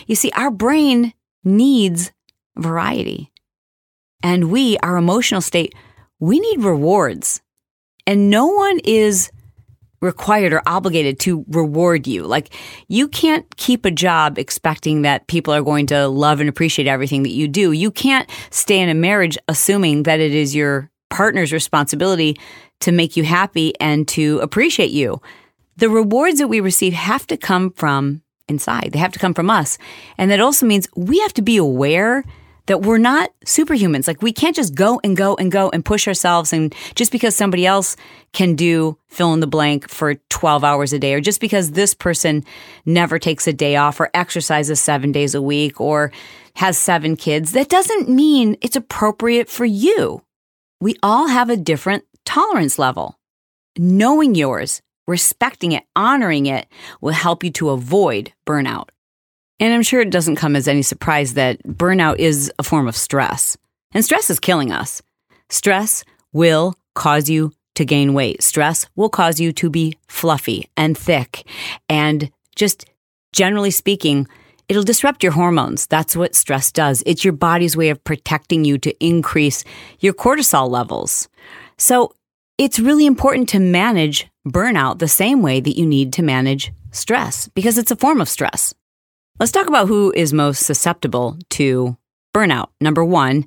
You 0.07 0.15
see, 0.15 0.31
our 0.35 0.51
brain 0.51 1.13
needs 1.43 2.11
variety. 2.55 3.31
And 4.23 4.51
we, 4.51 4.77
our 4.79 4.97
emotional 4.97 5.41
state, 5.41 5.73
we 6.19 6.39
need 6.39 6.63
rewards. 6.63 7.41
And 8.05 8.29
no 8.29 8.45
one 8.47 8.79
is 8.83 9.31
required 10.01 10.51
or 10.51 10.61
obligated 10.65 11.19
to 11.19 11.45
reward 11.49 12.07
you. 12.07 12.23
Like 12.23 12.53
you 12.87 13.07
can't 13.07 13.45
keep 13.57 13.85
a 13.85 13.91
job 13.91 14.37
expecting 14.37 15.03
that 15.03 15.27
people 15.27 15.53
are 15.53 15.61
going 15.61 15.85
to 15.87 16.07
love 16.07 16.39
and 16.39 16.49
appreciate 16.49 16.87
everything 16.87 17.23
that 17.23 17.31
you 17.31 17.47
do. 17.47 17.71
You 17.71 17.91
can't 17.91 18.29
stay 18.49 18.79
in 18.79 18.89
a 18.89 18.93
marriage 18.95 19.37
assuming 19.47 20.03
that 20.03 20.19
it 20.19 20.33
is 20.33 20.55
your 20.55 20.89
partner's 21.09 21.53
responsibility 21.53 22.37
to 22.79 22.91
make 22.91 23.15
you 23.15 23.23
happy 23.23 23.73
and 23.79 24.07
to 24.07 24.39
appreciate 24.39 24.91
you. 24.91 25.21
The 25.77 25.89
rewards 25.89 26.39
that 26.39 26.47
we 26.47 26.59
receive 26.59 26.93
have 26.93 27.27
to 27.27 27.37
come 27.37 27.71
from 27.71 28.23
inside. 28.47 28.91
They 28.91 28.99
have 28.99 29.13
to 29.13 29.19
come 29.19 29.33
from 29.33 29.49
us. 29.49 29.77
And 30.17 30.31
that 30.31 30.41
also 30.41 30.65
means 30.65 30.87
we 30.95 31.19
have 31.19 31.33
to 31.35 31.41
be 31.41 31.57
aware 31.57 32.23
that 32.67 32.81
we're 32.81 32.97
not 32.97 33.31
superhumans. 33.45 34.07
Like 34.07 34.21
we 34.21 34.31
can't 34.31 34.55
just 34.55 34.75
go 34.75 34.99
and 35.03 35.15
go 35.17 35.35
and 35.35 35.51
go 35.51 35.69
and 35.69 35.83
push 35.83 36.07
ourselves. 36.07 36.53
And 36.53 36.73
just 36.95 37.11
because 37.11 37.35
somebody 37.35 37.65
else 37.65 37.95
can 38.33 38.55
do 38.55 38.97
fill 39.07 39.33
in 39.33 39.39
the 39.39 39.47
blank 39.47 39.89
for 39.89 40.15
12 40.29 40.63
hours 40.63 40.93
a 40.93 40.99
day, 40.99 41.13
or 41.13 41.21
just 41.21 41.41
because 41.41 41.71
this 41.71 41.93
person 41.93 42.43
never 42.85 43.19
takes 43.19 43.47
a 43.47 43.53
day 43.53 43.75
off 43.75 43.99
or 43.99 44.09
exercises 44.13 44.79
seven 44.79 45.11
days 45.11 45.35
a 45.35 45.41
week 45.41 45.81
or 45.81 46.11
has 46.55 46.77
seven 46.77 47.15
kids, 47.15 47.51
that 47.53 47.69
doesn't 47.69 48.09
mean 48.09 48.57
it's 48.61 48.75
appropriate 48.75 49.49
for 49.49 49.65
you. 49.65 50.21
We 50.79 50.95
all 51.03 51.27
have 51.27 51.49
a 51.49 51.57
different 51.57 52.03
tolerance 52.25 52.79
level. 52.79 53.17
Knowing 53.77 54.35
yours, 54.35 54.81
respecting 55.07 55.71
it, 55.71 55.83
honoring 55.95 56.45
it 56.45 56.67
will 56.99 57.13
help 57.13 57.43
you 57.43 57.51
to 57.51 57.69
avoid 57.69 58.33
burnout. 58.45 58.89
And 59.61 59.75
I'm 59.75 59.83
sure 59.83 60.01
it 60.01 60.09
doesn't 60.09 60.37
come 60.37 60.55
as 60.55 60.67
any 60.67 60.81
surprise 60.81 61.35
that 61.35 61.61
burnout 61.63 62.17
is 62.17 62.51
a 62.57 62.63
form 62.63 62.87
of 62.87 62.97
stress. 62.97 63.55
And 63.93 64.03
stress 64.03 64.31
is 64.31 64.39
killing 64.39 64.71
us. 64.71 65.03
Stress 65.49 66.03
will 66.33 66.73
cause 66.95 67.29
you 67.29 67.51
to 67.75 67.85
gain 67.85 68.15
weight. 68.15 68.41
Stress 68.41 68.87
will 68.95 69.09
cause 69.09 69.39
you 69.39 69.53
to 69.53 69.69
be 69.69 69.99
fluffy 70.07 70.67
and 70.75 70.97
thick. 70.97 71.47
And 71.87 72.31
just 72.55 72.85
generally 73.33 73.69
speaking, 73.69 74.27
it'll 74.67 74.81
disrupt 74.81 75.21
your 75.21 75.33
hormones. 75.33 75.85
That's 75.85 76.15
what 76.15 76.33
stress 76.33 76.71
does. 76.71 77.03
It's 77.05 77.23
your 77.23 77.33
body's 77.33 77.77
way 77.77 77.89
of 77.89 78.03
protecting 78.03 78.65
you 78.65 78.79
to 78.79 79.05
increase 79.05 79.63
your 79.99 80.13
cortisol 80.13 80.71
levels. 80.71 81.29
So 81.77 82.15
it's 82.57 82.79
really 82.79 83.05
important 83.05 83.47
to 83.49 83.59
manage 83.59 84.27
burnout 84.47 84.97
the 84.97 85.07
same 85.07 85.43
way 85.43 85.59
that 85.59 85.77
you 85.77 85.85
need 85.85 86.13
to 86.13 86.23
manage 86.23 86.71
stress 86.89 87.47
because 87.49 87.77
it's 87.77 87.91
a 87.91 87.95
form 87.95 88.19
of 88.19 88.27
stress. 88.27 88.73
Let's 89.39 89.51
talk 89.51 89.67
about 89.67 89.87
who 89.87 90.13
is 90.15 90.33
most 90.33 90.65
susceptible 90.65 91.37
to 91.51 91.97
burnout. 92.33 92.67
Number 92.79 93.03
one, 93.03 93.45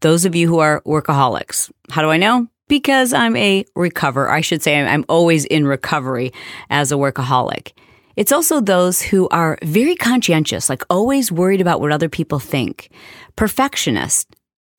those 0.00 0.24
of 0.24 0.34
you 0.34 0.48
who 0.48 0.58
are 0.58 0.82
workaholics. 0.82 1.70
How 1.90 2.02
do 2.02 2.10
I 2.10 2.16
know? 2.16 2.48
Because 2.68 3.12
I'm 3.12 3.36
a 3.36 3.64
recover. 3.76 4.28
I 4.28 4.40
should 4.40 4.62
say 4.62 4.80
I'm 4.80 5.04
always 5.08 5.44
in 5.44 5.66
recovery 5.66 6.32
as 6.68 6.90
a 6.90 6.96
workaholic. 6.96 7.72
It's 8.16 8.32
also 8.32 8.60
those 8.60 9.00
who 9.00 9.28
are 9.28 9.58
very 9.62 9.94
conscientious, 9.94 10.68
like 10.68 10.82
always 10.90 11.30
worried 11.30 11.60
about 11.60 11.80
what 11.80 11.92
other 11.92 12.08
people 12.08 12.38
think, 12.38 12.90
perfectionists, 13.36 14.26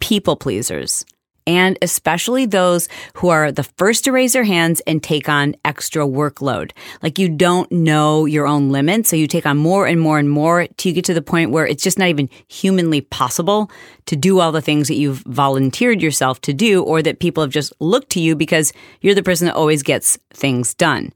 people 0.02 0.36
pleasers, 0.36 1.06
and 1.48 1.78
especially 1.82 2.46
those 2.46 2.90
who 3.16 3.30
are 3.30 3.52
the 3.52 3.64
first 3.64 4.04
to 4.04 4.12
raise 4.12 4.34
their 4.34 4.44
hands 4.44 4.82
and 4.86 5.02
take 5.02 5.30
on 5.30 5.56
extra 5.64 6.06
workload. 6.06 6.72
Like 7.02 7.18
you 7.18 7.30
don't 7.30 7.72
know 7.72 8.26
your 8.26 8.46
own 8.46 8.70
limits, 8.70 9.10
so 9.10 9.16
you 9.16 9.28
take 9.28 9.46
on 9.46 9.58
more 9.58 9.88
and 9.88 10.00
more 10.00 10.20
and 10.20 10.30
more 10.30 10.68
till 10.76 10.90
you 10.90 10.96
get 10.96 11.06
to 11.06 11.14
the 11.14 11.22
point 11.22 11.52
where 11.52 11.66
it's 11.66 11.84
just 11.84 11.98
not 11.98 12.10
even 12.10 12.30
humanly 12.50 13.02
possible 13.02 13.72
to 14.06 14.16
do 14.16 14.40
all 14.40 14.52
the 14.52 14.62
things 14.62 14.90
that 14.90 14.96
you've 14.96 15.24
volunteered 15.26 16.02
yourself 16.02 16.42
to 16.42 16.54
do 16.54 16.84
or 16.84 17.02
that 17.02 17.20
people 17.20 17.42
have 17.42 17.52
just 17.52 17.74
looked 17.80 18.10
to 18.12 18.20
you 18.20 18.36
because 18.36 18.74
you're 19.02 19.16
the 19.16 19.24
person 19.24 19.48
that 19.48 19.56
always 19.56 19.82
gets 19.82 20.18
things 20.34 20.74
done. 20.74 21.14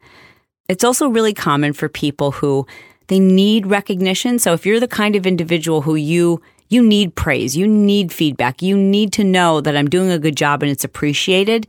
It's 0.69 0.85
also 0.85 1.09
really 1.09 1.33
common 1.33 1.73
for 1.73 1.89
people 1.89 2.31
who 2.31 2.65
they 3.07 3.19
need 3.19 3.67
recognition. 3.67 4.39
So 4.39 4.53
if 4.53 4.65
you're 4.65 4.79
the 4.79 4.87
kind 4.87 5.17
of 5.17 5.27
individual 5.27 5.81
who 5.81 5.95
you 5.95 6.41
you 6.71 6.81
need 6.81 7.15
praise. 7.15 7.55
You 7.57 7.67
need 7.67 8.13
feedback. 8.13 8.61
You 8.61 8.77
need 8.77 9.11
to 9.13 9.25
know 9.25 9.59
that 9.59 9.75
I'm 9.75 9.89
doing 9.89 10.09
a 10.09 10.17
good 10.17 10.37
job 10.37 10.63
and 10.63 10.71
it's 10.71 10.85
appreciated. 10.85 11.67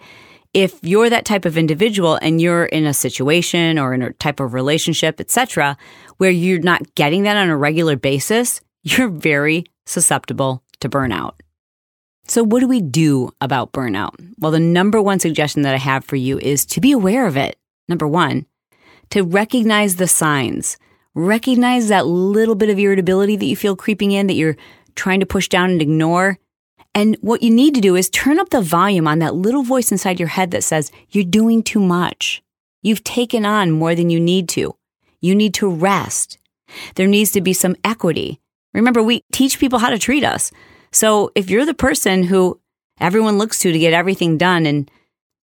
If 0.54 0.78
you're 0.82 1.10
that 1.10 1.24
type 1.24 1.44
of 1.44 1.58
individual 1.58 2.20
and 2.22 2.40
you're 2.40 2.66
in 2.66 2.86
a 2.86 2.94
situation 2.94 3.80
or 3.80 3.94
in 3.94 4.02
a 4.02 4.12
type 4.12 4.38
of 4.38 4.54
relationship, 4.54 5.20
etc., 5.20 5.76
where 6.18 6.30
you're 6.30 6.60
not 6.60 6.94
getting 6.94 7.24
that 7.24 7.36
on 7.36 7.48
a 7.48 7.56
regular 7.56 7.96
basis, 7.96 8.60
you're 8.84 9.08
very 9.08 9.64
susceptible 9.86 10.62
to 10.80 10.88
burnout. 10.88 11.34
So, 12.28 12.44
what 12.44 12.60
do 12.60 12.68
we 12.68 12.80
do 12.80 13.30
about 13.40 13.72
burnout? 13.72 14.14
Well, 14.38 14.52
the 14.52 14.60
number 14.60 15.02
one 15.02 15.18
suggestion 15.18 15.62
that 15.62 15.74
I 15.74 15.78
have 15.78 16.04
for 16.04 16.14
you 16.14 16.38
is 16.38 16.64
to 16.66 16.80
be 16.80 16.92
aware 16.92 17.26
of 17.26 17.36
it. 17.36 17.56
Number 17.88 18.06
one, 18.06 18.46
to 19.10 19.22
recognize 19.22 19.96
the 19.96 20.06
signs. 20.06 20.76
Recognize 21.14 21.88
that 21.88 22.06
little 22.06 22.54
bit 22.54 22.70
of 22.70 22.78
irritability 22.78 23.36
that 23.36 23.44
you 23.44 23.56
feel 23.56 23.76
creeping 23.76 24.12
in, 24.12 24.28
that 24.28 24.34
you're 24.34 24.56
trying 24.94 25.20
to 25.20 25.26
push 25.26 25.48
down 25.48 25.70
and 25.70 25.82
ignore. 25.82 26.38
And 26.94 27.16
what 27.20 27.42
you 27.42 27.50
need 27.50 27.74
to 27.74 27.80
do 27.80 27.96
is 27.96 28.10
turn 28.10 28.38
up 28.38 28.50
the 28.50 28.60
volume 28.60 29.08
on 29.08 29.18
that 29.20 29.34
little 29.34 29.62
voice 29.62 29.90
inside 29.90 30.18
your 30.18 30.28
head 30.28 30.50
that 30.50 30.64
says, 30.64 30.92
You're 31.10 31.24
doing 31.24 31.62
too 31.62 31.80
much. 31.80 32.42
You've 32.82 33.04
taken 33.04 33.46
on 33.46 33.70
more 33.70 33.94
than 33.94 34.10
you 34.10 34.20
need 34.20 34.48
to. 34.50 34.76
You 35.20 35.34
need 35.34 35.54
to 35.54 35.70
rest. 35.70 36.38
There 36.96 37.06
needs 37.06 37.30
to 37.32 37.40
be 37.40 37.52
some 37.52 37.76
equity. 37.84 38.40
Remember, 38.74 39.02
we 39.02 39.22
teach 39.32 39.58
people 39.58 39.78
how 39.78 39.90
to 39.90 39.98
treat 39.98 40.24
us. 40.24 40.50
So 40.90 41.30
if 41.34 41.48
you're 41.48 41.66
the 41.66 41.74
person 41.74 42.24
who 42.24 42.60
everyone 43.00 43.38
looks 43.38 43.58
to 43.60 43.72
to 43.72 43.78
get 43.78 43.92
everything 43.92 44.36
done, 44.36 44.66
and 44.66 44.90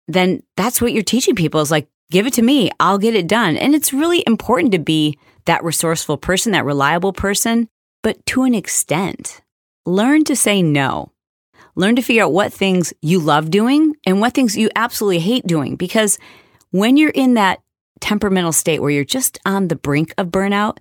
then 0.07 0.43
that's 0.57 0.81
what 0.81 0.93
you're 0.93 1.03
teaching 1.03 1.35
people 1.35 1.61
is 1.61 1.71
like, 1.71 1.89
give 2.11 2.27
it 2.27 2.35
to 2.35 2.43
me, 2.43 2.71
I'll 2.81 2.99
get 2.99 3.15
it 3.15 3.29
done. 3.29 3.57
And 3.57 3.75
it's 3.75 3.93
really 3.93 4.25
important 4.27 4.73
to 4.73 4.79
be 4.79 5.19
that 5.45 5.65
resourceful 5.65 6.19
person, 6.19 6.53
that 6.53 6.65
reliable 6.65 7.13
person 7.13 7.69
but 8.03 8.25
to 8.27 8.43
an 8.45 8.55
extent. 8.55 9.41
Learn 9.87 10.25
to 10.25 10.37
say 10.37 10.63
no. 10.63 11.13
Learn 11.75 11.97
to 11.97 12.03
figure 12.03 12.25
out 12.25 12.33
what 12.33 12.53
things 12.53 12.93
you 13.01 13.21
love 13.21 13.51
doing 13.51 13.95
and 14.05 14.21
what 14.21 14.35
things 14.35 14.57
you 14.57 14.69
absolutely 14.75 15.21
hate 15.21 15.47
doing. 15.47 15.77
Because 15.77 16.19
when 16.71 16.97
you're 16.97 17.11
in 17.11 17.35
that 17.35 17.61
temperamental 18.01 18.53
state 18.53 18.81
where 18.81 18.91
you're 18.91 19.05
just 19.05 19.39
on 19.47 19.69
the 19.69 19.77
brink 19.77 20.13
of 20.19 20.29
burnout, 20.29 20.79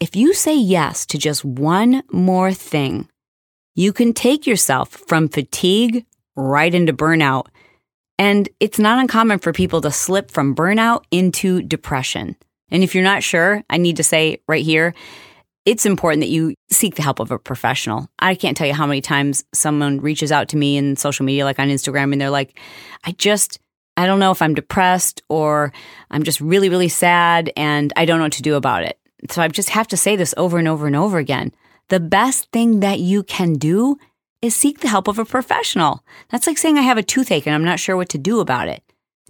if 0.00 0.16
you 0.16 0.34
say 0.34 0.56
yes 0.56 1.06
to 1.06 1.18
just 1.18 1.44
one 1.44 2.02
more 2.10 2.52
thing, 2.52 3.08
you 3.74 3.92
can 3.92 4.12
take 4.12 4.46
yourself 4.46 4.90
from 4.90 5.28
fatigue 5.28 6.04
right 6.36 6.74
into 6.74 6.92
burnout. 6.92 7.46
And 8.18 8.48
it's 8.60 8.78
not 8.78 8.98
uncommon 8.98 9.38
for 9.38 9.52
people 9.52 9.80
to 9.80 9.90
slip 9.90 10.30
from 10.30 10.54
burnout 10.54 11.04
into 11.10 11.62
depression. 11.62 12.36
And 12.70 12.82
if 12.82 12.94
you're 12.94 13.04
not 13.04 13.22
sure, 13.22 13.62
I 13.70 13.76
need 13.76 13.96
to 13.96 14.04
say 14.04 14.42
right 14.48 14.64
here 14.64 14.94
it's 15.64 15.86
important 15.86 16.20
that 16.20 16.28
you 16.28 16.54
seek 16.70 16.96
the 16.96 17.02
help 17.02 17.20
of 17.20 17.30
a 17.30 17.38
professional. 17.38 18.08
I 18.18 18.34
can't 18.34 18.56
tell 18.56 18.66
you 18.66 18.74
how 18.74 18.86
many 18.86 19.00
times 19.00 19.44
someone 19.54 20.00
reaches 20.00 20.30
out 20.30 20.48
to 20.48 20.56
me 20.56 20.76
in 20.76 20.96
social 20.96 21.24
media, 21.24 21.44
like 21.44 21.58
on 21.58 21.68
Instagram, 21.68 22.12
and 22.12 22.20
they're 22.20 22.30
like, 22.30 22.58
I 23.04 23.12
just, 23.12 23.58
I 23.96 24.06
don't 24.06 24.18
know 24.18 24.30
if 24.30 24.42
I'm 24.42 24.54
depressed 24.54 25.22
or 25.28 25.72
I'm 26.10 26.22
just 26.22 26.40
really, 26.40 26.68
really 26.68 26.88
sad 26.88 27.50
and 27.56 27.92
I 27.96 28.04
don't 28.04 28.18
know 28.18 28.24
what 28.24 28.32
to 28.34 28.42
do 28.42 28.56
about 28.56 28.82
it. 28.82 28.98
So 29.30 29.40
I 29.40 29.48
just 29.48 29.70
have 29.70 29.88
to 29.88 29.96
say 29.96 30.16
this 30.16 30.34
over 30.36 30.58
and 30.58 30.68
over 30.68 30.86
and 30.86 30.96
over 30.96 31.18
again. 31.18 31.52
The 31.88 32.00
best 32.00 32.50
thing 32.50 32.80
that 32.80 33.00
you 33.00 33.22
can 33.22 33.54
do 33.54 33.96
is 34.42 34.54
seek 34.54 34.80
the 34.80 34.88
help 34.88 35.08
of 35.08 35.18
a 35.18 35.24
professional. 35.24 36.04
That's 36.28 36.46
like 36.46 36.58
saying 36.58 36.76
I 36.76 36.82
have 36.82 36.98
a 36.98 37.02
toothache 37.02 37.46
and 37.46 37.54
I'm 37.54 37.64
not 37.64 37.80
sure 37.80 37.96
what 37.96 38.10
to 38.10 38.18
do 38.18 38.40
about 38.40 38.68
it. 38.68 38.82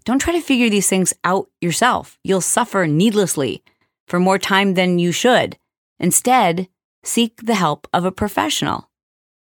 Don't 0.04 0.18
try 0.18 0.32
to 0.32 0.40
figure 0.40 0.68
these 0.68 0.88
things 0.88 1.14
out 1.22 1.48
yourself. 1.60 2.18
You'll 2.24 2.40
suffer 2.40 2.86
needlessly 2.86 3.62
for 4.06 4.18
more 4.18 4.38
time 4.38 4.74
than 4.74 4.98
you 4.98 5.12
should. 5.12 5.56
Instead, 5.98 6.68
seek 7.02 7.40
the 7.42 7.54
help 7.54 7.86
of 7.92 8.04
a 8.04 8.12
professional 8.12 8.90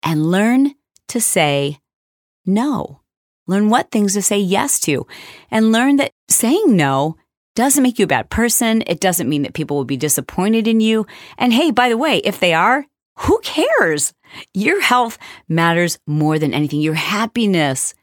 and 0.04 0.32
learn 0.32 0.76
to 1.10 1.22
say 1.22 1.80
no. 2.46 3.02
Learn 3.48 3.70
what 3.70 3.92
things 3.92 4.14
to 4.14 4.22
say 4.22 4.38
yes 4.38 4.80
to 4.82 5.08
and 5.50 5.72
learn 5.72 5.96
that 5.98 6.12
saying 6.28 6.76
no 6.76 7.18
doesn't 7.56 7.84
make 7.84 8.00
you 8.00 8.04
a 8.04 8.08
bad 8.08 8.30
person. 8.30 8.84
It 8.88 9.02
doesn't 9.02 9.28
mean 9.28 9.42
that 9.42 9.54
people 9.54 9.76
will 9.76 9.86
be 9.86 9.98
disappointed 9.98 10.68
in 10.68 10.80
you. 10.80 11.06
And 11.38 11.52
hey, 11.52 11.72
by 11.72 11.90
the 11.90 11.98
way, 11.98 12.18
if 12.20 12.40
they 12.40 12.54
are, 12.54 12.86
who 13.18 13.40
cares? 13.44 14.14
Your 14.54 14.82
health 14.82 15.18
matters 15.50 16.00
more 16.08 16.40
than 16.40 16.54
anything. 16.54 16.80
Your 16.80 16.94
happiness 16.94 17.94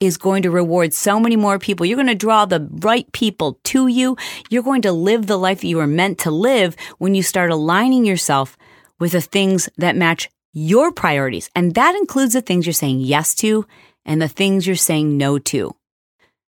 is 0.00 0.16
going 0.16 0.42
to 0.42 0.50
reward 0.50 0.92
so 0.94 1.18
many 1.18 1.36
more 1.36 1.58
people. 1.58 1.86
You're 1.86 1.96
going 1.96 2.06
to 2.06 2.14
draw 2.14 2.44
the 2.44 2.68
right 2.70 3.10
people 3.12 3.58
to 3.64 3.88
you. 3.88 4.16
You're 4.50 4.62
going 4.62 4.82
to 4.82 4.92
live 4.92 5.26
the 5.26 5.38
life 5.38 5.60
that 5.60 5.68
you 5.68 5.80
are 5.80 5.86
meant 5.86 6.18
to 6.20 6.30
live 6.30 6.76
when 6.98 7.14
you 7.14 7.22
start 7.22 7.50
aligning 7.50 8.04
yourself 8.04 8.56
with 8.98 9.12
the 9.12 9.20
things 9.20 9.68
that 9.76 9.96
match 9.96 10.28
your 10.52 10.90
priorities. 10.92 11.50
And 11.54 11.74
that 11.74 11.94
includes 11.94 12.32
the 12.32 12.40
things 12.40 12.66
you're 12.66 12.72
saying 12.72 13.00
yes 13.00 13.34
to 13.36 13.66
and 14.04 14.22
the 14.22 14.28
things 14.28 14.66
you're 14.66 14.76
saying 14.76 15.16
no 15.18 15.38
to. 15.38 15.74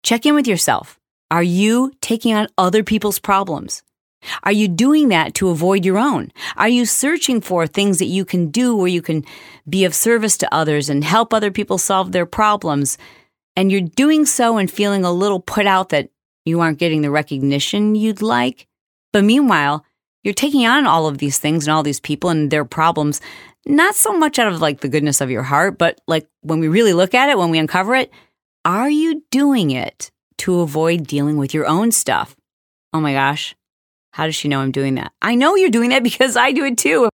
Check 0.02 0.24
in 0.24 0.34
with 0.34 0.46
yourself. 0.46 0.98
Are 1.30 1.42
you 1.42 1.92
taking 2.00 2.34
on 2.34 2.48
other 2.56 2.82
people's 2.82 3.18
problems? 3.18 3.82
Are 4.42 4.52
you 4.52 4.68
doing 4.68 5.08
that 5.08 5.34
to 5.34 5.50
avoid 5.50 5.84
your 5.84 5.98
own? 5.98 6.32
Are 6.56 6.68
you 6.68 6.84
searching 6.86 7.40
for 7.40 7.66
things 7.66 7.98
that 7.98 8.06
you 8.06 8.24
can 8.24 8.50
do 8.50 8.76
where 8.76 8.88
you 8.88 9.02
can 9.02 9.24
be 9.68 9.84
of 9.84 9.94
service 9.94 10.36
to 10.38 10.54
others 10.54 10.88
and 10.88 11.02
help 11.04 11.32
other 11.32 11.50
people 11.50 11.78
solve 11.78 12.12
their 12.12 12.26
problems? 12.26 12.98
And 13.56 13.72
you're 13.72 13.80
doing 13.80 14.26
so 14.26 14.58
and 14.58 14.70
feeling 14.70 15.04
a 15.04 15.12
little 15.12 15.40
put 15.40 15.66
out 15.66 15.90
that 15.90 16.10
you 16.44 16.60
aren't 16.60 16.78
getting 16.78 17.02
the 17.02 17.10
recognition 17.10 17.94
you'd 17.94 18.22
like. 18.22 18.66
But 19.12 19.24
meanwhile, 19.24 19.84
you're 20.22 20.34
taking 20.34 20.66
on 20.66 20.86
all 20.86 21.06
of 21.06 21.18
these 21.18 21.38
things 21.38 21.66
and 21.66 21.74
all 21.74 21.82
these 21.82 22.00
people 22.00 22.30
and 22.30 22.50
their 22.50 22.64
problems, 22.64 23.20
not 23.66 23.94
so 23.94 24.12
much 24.12 24.38
out 24.38 24.52
of 24.52 24.60
like 24.60 24.80
the 24.80 24.88
goodness 24.88 25.20
of 25.20 25.30
your 25.30 25.42
heart, 25.42 25.78
but 25.78 26.00
like 26.06 26.26
when 26.42 26.60
we 26.60 26.68
really 26.68 26.92
look 26.92 27.14
at 27.14 27.28
it, 27.28 27.38
when 27.38 27.50
we 27.50 27.58
uncover 27.58 27.94
it, 27.94 28.10
are 28.64 28.90
you 28.90 29.22
doing 29.30 29.70
it 29.70 30.10
to 30.38 30.60
avoid 30.60 31.06
dealing 31.06 31.36
with 31.36 31.54
your 31.54 31.66
own 31.66 31.90
stuff? 31.92 32.36
Oh 32.92 33.00
my 33.00 33.12
gosh. 33.12 33.54
How 34.12 34.26
does 34.26 34.34
she 34.34 34.48
know 34.48 34.60
I'm 34.60 34.72
doing 34.72 34.96
that? 34.96 35.12
I 35.22 35.34
know 35.34 35.54
you're 35.54 35.70
doing 35.70 35.90
that 35.90 36.02
because 36.10 36.36
I 36.36 36.52
do 36.52 36.64
it 36.64 36.78
too. 36.78 37.08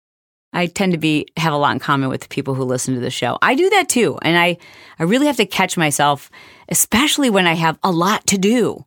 I 0.53 0.67
tend 0.67 0.93
to 0.93 0.99
be 0.99 1.27
have 1.39 1.53
a 1.53 1.57
lot 1.57 1.73
in 1.73 1.79
common 1.79 2.11
with 2.11 2.21
the 2.21 2.29
people 2.29 2.55
who 2.55 2.65
listen 2.65 2.95
to 2.95 3.01
the 3.01 3.11
show. 3.11 3.39
I 3.41 3.55
do 3.55 3.71
that 3.71 3.89
too. 3.89 4.19
And 4.21 4.37
I, 4.37 4.59
I 4.99 5.05
really 5.05 5.27
have 5.27 5.39
to 5.39 5.47
catch 5.47 5.77
myself, 5.77 6.31
especially 6.69 7.31
when 7.31 7.47
I 7.47 7.55
have 7.55 7.79
a 7.83 7.91
lot 7.91 8.27
to 8.29 8.39
do. 8.39 8.85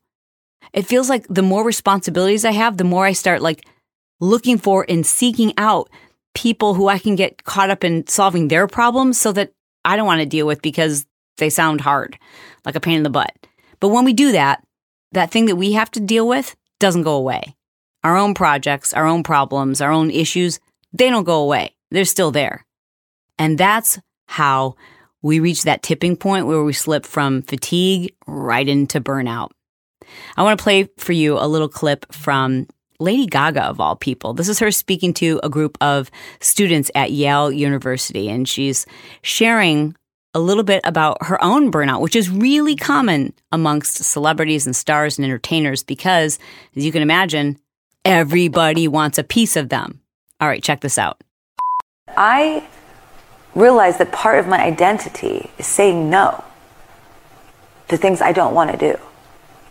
It 0.74 0.86
feels 0.86 1.10
like 1.10 1.26
the 1.28 1.42
more 1.42 1.64
responsibilities 1.64 2.46
I 2.46 2.52
have, 2.52 2.78
the 2.78 2.84
more 2.84 3.06
I 3.06 3.14
start 3.14 3.42
like 3.42 3.66
looking 4.20 4.58
for 4.58 4.86
and 4.88 5.06
seeking 5.06 5.54
out 5.58 5.90
people 6.36 6.74
who 6.74 6.88
I 6.88 7.00
can 7.00 7.16
get 7.16 7.44
caught 7.46 7.70
up 7.70 7.84
in 7.84 8.06
solving 8.08 8.48
their 8.48 8.68
problems 8.68 9.20
so 9.20 9.32
that 9.32 9.52
I 9.84 9.96
don't 9.96 10.06
want 10.06 10.20
to 10.20 10.26
deal 10.26 10.46
with 10.46 10.62
because 10.62 11.06
they 11.38 11.50
sound 11.50 11.82
hard, 11.82 12.20
like 12.66 12.76
a 12.76 12.80
pain 12.80 12.98
in 12.98 13.04
the 13.04 13.10
butt. 13.10 13.34
But 13.80 13.90
when 13.90 14.06
we 14.06 14.14
do 14.14 14.32
that, 14.34 14.64
that 15.14 15.32
thing 15.32 15.46
that 15.46 15.56
we 15.56 15.74
have 15.74 15.92
to 15.92 16.00
deal 16.00 16.28
with 16.28 16.56
doesn't 16.80 17.04
go 17.04 17.14
away. 17.14 17.56
Our 18.06 18.18
own 18.18 18.36
projects, 18.36 18.94
our 18.94 19.08
own 19.08 19.24
problems, 19.24 19.82
our 19.82 19.92
own 19.92 20.12
issues, 20.12 20.60
they 20.94 21.10
don't 21.10 21.24
go 21.24 21.42
away. 21.42 21.76
They're 21.90 22.06
still 22.06 22.30
there. 22.30 22.64
And 23.40 23.58
that's 23.58 24.00
how 24.28 24.76
we 25.24 25.40
reach 25.40 25.64
that 25.64 25.82
tipping 25.82 26.16
point 26.16 26.46
where 26.46 26.64
we 26.64 26.72
slip 26.72 27.04
from 27.04 27.42
fatigue 27.42 28.14
right 28.28 28.70
into 28.70 29.02
burnout. 29.02 29.50
I 30.38 30.44
want 30.44 30.60
to 30.60 30.64
play 30.64 30.88
for 31.00 31.14
you 31.14 31.40
a 31.40 31.48
little 31.48 31.68
clip 31.68 32.06
from 32.14 32.68
Lady 33.00 33.26
Gaga, 33.26 33.64
of 33.64 33.80
all 33.80 33.96
people. 33.96 34.36
This 34.36 34.50
is 34.50 34.60
her 34.60 34.70
speaking 34.70 35.12
to 35.16 35.40
a 35.42 35.50
group 35.50 35.76
of 35.82 36.12
students 36.42 36.92
at 36.94 37.12
Yale 37.12 37.52
University, 37.52 38.30
and 38.30 38.48
she's 38.48 38.86
sharing 39.24 39.96
a 40.36 40.40
little 40.40 40.64
bit 40.64 40.82
about 40.84 41.18
her 41.24 41.44
own 41.44 41.72
burnout, 41.72 42.02
which 42.02 42.16
is 42.16 42.30
really 42.30 42.76
common 42.76 43.34
amongst 43.52 43.96
celebrities 43.96 44.68
and 44.68 44.76
stars 44.76 45.18
and 45.18 45.26
entertainers 45.26 45.82
because, 45.82 46.38
as 46.76 46.86
you 46.86 46.92
can 46.92 47.02
imagine, 47.02 47.58
everybody 48.06 48.88
wants 48.88 49.18
a 49.18 49.24
piece 49.24 49.56
of 49.56 49.70
them. 49.70 50.00
All 50.40 50.48
right, 50.48 50.64
check 50.64 50.82
this 50.82 50.98
out. 50.98 51.22
I 52.16 52.68
realize 53.56 53.98
that 53.98 54.12
part 54.12 54.40
of 54.40 54.48
my 54.48 54.64
identity 54.64 55.50
is 55.58 55.66
saying 55.66 56.10
no 56.10 56.44
to 57.88 57.98
things 57.98 58.22
I 58.22 58.32
don't 58.32 58.54
want 58.54 58.72
to 58.72 58.78
do. 58.78 59.00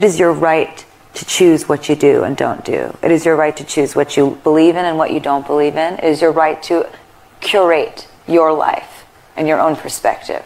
It 0.00 0.04
is 0.04 0.18
your 0.18 0.32
right 0.32 0.84
to 1.14 1.24
choose 1.24 1.68
what 1.68 1.88
you 1.88 1.94
do 1.94 2.24
and 2.24 2.36
don't 2.36 2.64
do. 2.64 2.96
It 3.02 3.12
is 3.12 3.24
your 3.24 3.36
right 3.36 3.56
to 3.56 3.64
choose 3.64 3.94
what 3.94 4.16
you 4.16 4.40
believe 4.42 4.74
in 4.76 4.84
and 4.84 4.98
what 4.98 5.12
you 5.12 5.20
don't 5.20 5.46
believe 5.46 5.76
in. 5.76 5.94
It 5.94 6.04
is 6.04 6.20
your 6.20 6.32
right 6.32 6.60
to 6.64 6.90
curate 7.40 8.08
your 8.26 8.52
life 8.52 9.06
and 9.36 9.46
your 9.46 9.60
own 9.60 9.76
perspective. 9.76 10.44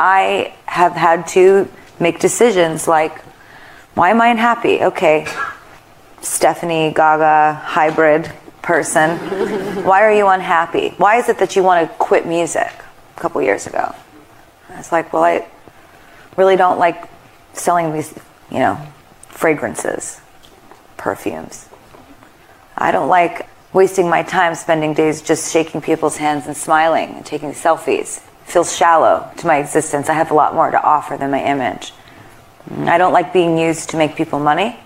I 0.00 0.54
have 0.66 0.92
had 0.92 1.28
to 1.28 1.68
make 2.00 2.18
decisions 2.18 2.88
like, 2.88 3.20
why 3.94 4.10
am 4.10 4.20
I 4.20 4.28
unhappy? 4.28 4.82
Okay, 4.82 5.26
Stefani 6.22 6.92
Gaga 6.92 7.54
hybrid 7.54 8.32
person, 8.62 9.18
why 9.84 10.02
are 10.02 10.12
you 10.12 10.28
unhappy? 10.28 10.90
Why 10.96 11.16
is 11.18 11.28
it 11.28 11.38
that 11.38 11.56
you 11.56 11.62
want 11.62 11.88
to 11.88 11.94
quit 11.96 12.26
music 12.26 12.72
a 13.16 13.20
couple 13.20 13.42
years 13.42 13.66
ago? 13.66 13.94
I 14.70 14.76
was 14.76 14.92
like, 14.92 15.12
well, 15.12 15.24
I 15.24 15.46
really 16.36 16.56
don't 16.56 16.78
like 16.78 17.08
selling 17.52 17.92
these, 17.92 18.14
you 18.50 18.60
know, 18.60 18.80
fragrances, 19.28 20.20
perfumes. 20.96 21.68
I 22.76 22.92
don't 22.92 23.08
like 23.08 23.48
wasting 23.72 24.08
my 24.08 24.22
time 24.22 24.54
spending 24.54 24.94
days 24.94 25.22
just 25.22 25.52
shaking 25.52 25.80
people's 25.80 26.16
hands 26.16 26.46
and 26.46 26.56
smiling 26.56 27.14
and 27.14 27.26
taking 27.26 27.50
selfies. 27.52 28.18
It 28.18 28.50
feels 28.50 28.74
shallow 28.76 29.30
to 29.38 29.46
my 29.46 29.58
existence. 29.58 30.08
I 30.08 30.14
have 30.14 30.30
a 30.30 30.34
lot 30.34 30.54
more 30.54 30.70
to 30.70 30.82
offer 30.82 31.16
than 31.16 31.30
my 31.30 31.42
image. 31.42 31.92
I 32.70 32.96
don't 32.96 33.12
like 33.12 33.32
being 33.32 33.58
used 33.58 33.90
to 33.90 33.96
make 33.96 34.14
people 34.14 34.38
money. 34.38 34.78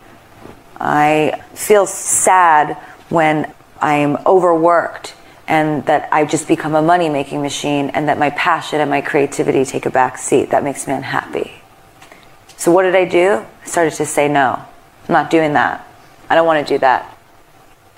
I 0.81 1.43
feel 1.55 1.87
sad 1.87 2.77
when 3.09 3.53
I'm 3.81 4.17
overworked 4.27 5.15
and 5.49 5.85
that 5.87 6.09
I 6.13 6.25
just 6.25 6.49
become 6.49 6.75
a 6.75 6.83
money 6.83 7.09
making 7.09 7.43
machine 7.43 7.91
and 7.91 8.09
that 8.09 8.19
my 8.19 8.31
passion 8.31 8.81
and 8.81 8.91
my 8.91 9.01
creativity 9.01 9.65
take 9.65 9.87
a 9.87 9.91
back 9.91 10.19
seat. 10.19 10.51
That 10.51 10.65
makes 10.65 10.87
me 10.87 10.95
unhappy. 10.95 11.53
So 12.57 12.73
what 12.73 12.83
did 12.83 12.97
I 12.97 13.05
do? 13.05 13.45
I 13.63 13.67
started 13.67 13.93
to 13.95 14.07
say 14.07 14.29
no. 14.29 14.55
I'm 15.09 15.13
not 15.13 15.31
doing 15.31 15.53
that. 15.53 15.87
I 16.29 16.35
don't 16.35 16.47
want 16.47 16.67
to 16.67 16.75
do 16.75 16.79
that. 16.79 17.17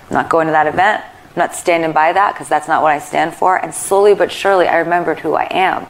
I'm 0.09 0.13
not 0.13 0.29
going 0.29 0.47
to 0.47 0.51
that 0.51 0.67
event. 0.67 1.03
I'm 1.03 1.37
not 1.37 1.55
standing 1.55 1.91
by 1.91 2.13
that 2.13 2.33
because 2.33 2.49
that's 2.49 2.67
not 2.67 2.83
what 2.83 2.91
I 2.91 2.99
stand 2.99 3.33
for. 3.33 3.57
And 3.57 3.73
slowly 3.73 4.13
but 4.13 4.31
surely, 4.31 4.67
I 4.67 4.79
remembered 4.79 5.19
who 5.19 5.33
I 5.33 5.47
am. 5.49 5.87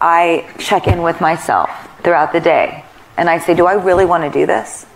I 0.00 0.52
check 0.58 0.88
in 0.88 1.02
with 1.02 1.20
myself 1.20 1.70
throughout 2.02 2.32
the 2.32 2.40
day 2.40 2.84
and 3.16 3.30
I 3.30 3.38
say, 3.38 3.54
Do 3.54 3.66
I 3.66 3.74
really 3.74 4.04
want 4.04 4.24
to 4.24 4.30
do 4.30 4.46
this? 4.46 4.86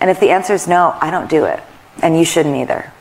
And 0.00 0.10
if 0.10 0.20
the 0.20 0.30
answer 0.30 0.54
is 0.54 0.68
no, 0.68 0.96
I 1.00 1.10
don't 1.10 1.28
do 1.28 1.44
it. 1.44 1.60
And 2.02 2.18
you 2.18 2.24
shouldn't 2.24 2.56
either. 2.56 2.92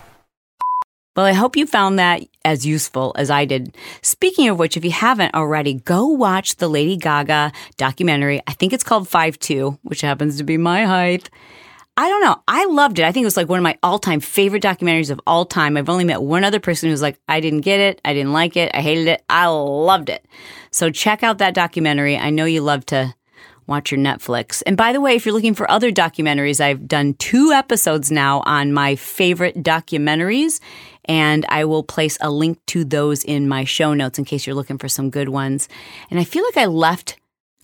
Well, 1.15 1.25
I 1.25 1.33
hope 1.33 1.55
you 1.55 1.65
found 1.65 1.97
that 1.97 2.21
as 2.45 2.63
useful 2.63 3.12
as 3.17 3.31
I 3.31 3.45
did. 3.45 3.75
Speaking 4.03 4.49
of 4.49 4.60
which, 4.60 4.77
if 4.77 4.86
you 4.86 4.91
haven't 4.91 5.33
already, 5.33 5.73
go 5.73 6.05
watch 6.05 6.57
the 6.57 6.67
Lady 6.67 6.95
Gaga 6.95 7.51
documentary. 7.77 8.41
I 8.45 8.53
think 8.53 8.71
it's 8.71 8.83
called 8.83 9.07
5 9.07 9.39
2, 9.39 9.79
which 9.81 10.01
happens 10.01 10.38
to 10.38 10.43
be 10.43 10.57
my 10.57 10.86
height. 10.86 11.31
I 11.99 12.07
don't 12.10 12.21
know. 12.21 12.43
I 12.47 12.65
loved 12.65 12.99
it. 12.99 13.05
I 13.05 13.12
think 13.12 13.23
it 13.23 13.25
was 13.25 13.36
like 13.36 13.49
one 13.49 13.57
of 13.57 13.63
my 13.63 13.79
all 13.81 13.97
time 13.97 14.19
favorite 14.19 14.62
documentaries 14.62 15.10
of 15.10 15.19
all 15.25 15.45
time. 15.45 15.75
I've 15.75 15.89
only 15.89 16.03
met 16.03 16.21
one 16.21 16.43
other 16.43 16.60
person 16.60 16.89
who's 16.89 17.01
like, 17.01 17.19
I 17.27 17.39
didn't 17.39 17.62
get 17.62 17.79
it. 17.79 17.99
I 18.05 18.13
didn't 18.13 18.33
like 18.33 18.55
it. 18.55 18.69
I 18.75 18.81
hated 18.81 19.07
it. 19.07 19.23
I 19.27 19.47
loved 19.47 20.10
it. 20.10 20.23
So 20.69 20.91
check 20.91 21.23
out 21.23 21.39
that 21.39 21.55
documentary. 21.55 22.15
I 22.15 22.29
know 22.29 22.45
you 22.45 22.62
love 22.62 22.86
to 22.88 23.15
watch 23.67 23.91
your 23.91 23.99
Netflix. 23.99 24.63
And 24.65 24.77
by 24.77 24.93
the 24.93 25.01
way, 25.01 25.15
if 25.15 25.25
you're 25.25 25.34
looking 25.36 25.53
for 25.53 25.69
other 25.69 25.91
documentaries, 25.91 26.62
I've 26.62 26.88
done 26.88 27.13
two 27.15 27.51
episodes 27.51 28.12
now 28.12 28.41
on 28.45 28.73
my 28.73 28.95
favorite 28.95 29.62
documentaries 29.63 30.60
and 31.06 31.45
I 31.49 31.65
will 31.65 31.84
place 31.84 32.17
a 32.21 32.30
link 32.30 32.60
to 32.67 32.84
those 32.84 33.23
in 33.23 33.47
my 33.47 33.63
show 33.63 33.93
notes 33.93 34.19
in 34.19 34.25
case 34.25 34.45
you're 34.45 34.56
looking 34.56 34.77
for 34.77 34.89
some 34.89 35.10
good 35.10 35.30
ones. 35.30 35.69
And 36.10 36.19
I 36.19 36.23
feel 36.23 36.43
like 36.43 36.58
I 36.58 36.65
left 36.65 37.17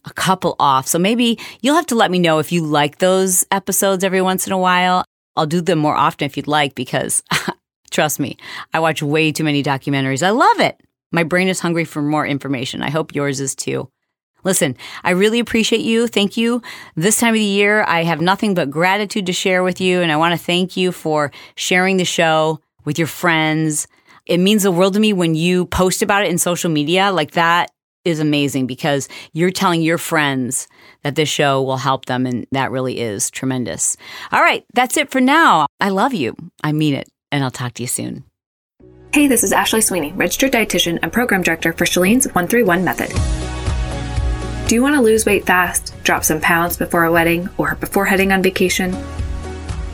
a 0.05 0.13
couple 0.13 0.55
off. 0.59 0.87
So 0.87 0.99
maybe 0.99 1.39
you'll 1.61 1.75
have 1.75 1.87
to 1.87 1.95
let 1.95 2.11
me 2.11 2.19
know 2.19 2.39
if 2.39 2.51
you 2.51 2.63
like 2.65 2.97
those 2.97 3.45
episodes 3.51 4.03
every 4.03 4.21
once 4.21 4.47
in 4.47 4.53
a 4.53 4.57
while. 4.57 5.05
I'll 5.35 5.45
do 5.45 5.61
them 5.61 5.79
more 5.79 5.95
often 5.95 6.25
if 6.25 6.37
you'd 6.37 6.47
like 6.47 6.75
because 6.75 7.23
trust 7.91 8.19
me, 8.19 8.37
I 8.73 8.79
watch 8.79 9.01
way 9.01 9.31
too 9.31 9.43
many 9.43 9.63
documentaries. 9.63 10.23
I 10.23 10.29
love 10.31 10.59
it. 10.59 10.79
My 11.11 11.23
brain 11.23 11.47
is 11.47 11.59
hungry 11.59 11.85
for 11.85 12.01
more 12.01 12.25
information. 12.25 12.81
I 12.81 12.89
hope 12.89 13.15
yours 13.15 13.39
is 13.39 13.55
too. 13.55 13.89
Listen, 14.43 14.75
I 15.03 15.11
really 15.11 15.39
appreciate 15.39 15.81
you. 15.81 16.07
Thank 16.07 16.37
you. 16.37 16.61
This 16.95 17.19
time 17.19 17.33
of 17.33 17.39
the 17.39 17.43
year, 17.43 17.83
I 17.87 18.03
have 18.03 18.21
nothing 18.21 18.53
but 18.53 18.69
gratitude 18.69 19.25
to 19.27 19.33
share 19.33 19.63
with 19.63 19.79
you. 19.79 20.01
And 20.01 20.11
I 20.11 20.17
want 20.17 20.37
to 20.37 20.43
thank 20.43 20.75
you 20.77 20.91
for 20.91 21.31
sharing 21.55 21.97
the 21.97 22.05
show, 22.05 22.59
with 22.85 22.97
your 22.97 23.07
friends. 23.07 23.87
It 24.25 24.39
means 24.39 24.63
the 24.63 24.71
world 24.71 24.93
to 24.93 24.99
me 24.99 25.13
when 25.13 25.35
you 25.35 25.65
post 25.65 26.01
about 26.01 26.23
it 26.23 26.31
in 26.31 26.37
social 26.37 26.69
media. 26.69 27.11
Like 27.11 27.31
that 27.31 27.71
is 28.05 28.19
amazing 28.19 28.67
because 28.67 29.07
you're 29.31 29.51
telling 29.51 29.81
your 29.81 29.97
friends 29.97 30.67
that 31.03 31.15
this 31.15 31.29
show 31.29 31.61
will 31.61 31.77
help 31.77 32.05
them. 32.05 32.25
And 32.25 32.45
that 32.51 32.71
really 32.71 32.99
is 32.99 33.31
tremendous. 33.31 33.97
All 34.31 34.41
right. 34.41 34.65
That's 34.73 34.97
it 34.97 35.11
for 35.11 35.21
now. 35.21 35.67
I 35.79 35.89
love 35.89 36.13
you. 36.13 36.35
I 36.63 36.71
mean 36.71 36.93
it. 36.95 37.09
And 37.31 37.43
I'll 37.43 37.51
talk 37.51 37.73
to 37.75 37.83
you 37.83 37.87
soon. 37.87 38.23
Hey, 39.11 39.27
this 39.27 39.43
is 39.43 39.51
Ashley 39.51 39.81
Sweeney, 39.81 40.11
registered 40.13 40.51
dietitian 40.51 40.99
and 41.01 41.13
program 41.13 41.43
director 41.43 41.71
for 41.71 41.85
Chalene's 41.85 42.25
131 42.25 42.83
Method. 42.83 43.11
Do 44.73 44.77
you 44.77 44.81
want 44.81 44.95
to 44.95 45.01
lose 45.01 45.27
weight 45.27 45.45
fast, 45.45 45.93
drop 46.03 46.23
some 46.23 46.41
pounds 46.41 46.77
before 46.77 47.03
a 47.03 47.11
wedding, 47.11 47.47
or 47.59 47.75
before 47.75 48.05
heading 48.05 48.31
on 48.31 48.41
vacation? 48.41 48.91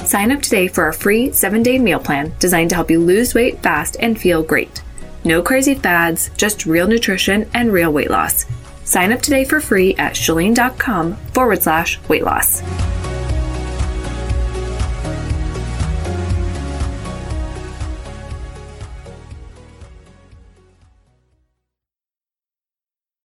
Sign 0.06 0.32
up 0.32 0.42
today 0.42 0.70
for 0.70 0.86
our 0.86 0.94
free 0.94 1.34
seven 1.34 1.64
day 1.64 1.78
meal 1.78 2.00
plan 2.00 2.32
designed 2.40 2.70
to 2.70 2.78
help 2.78 2.90
you 2.90 3.02
lose 3.02 3.36
weight 3.36 3.62
fast 3.62 3.98
and 4.00 4.18
feel 4.18 4.42
great. 4.42 4.82
No 5.26 5.42
crazy 5.42 5.76
fads, 5.76 6.30
just 6.38 6.66
real 6.66 6.88
nutrition 6.88 7.50
and 7.54 7.74
real 7.74 7.92
weight 7.92 8.10
loss. 8.10 8.46
Sign 8.86 9.12
up 9.12 9.22
today 9.22 9.44
for 9.44 9.60
free 9.60 9.96
at 9.96 10.14
chalene.com 10.14 11.18
forward 11.34 11.62
slash 11.62 12.00
weight 12.08 12.24
loss. 12.24 12.62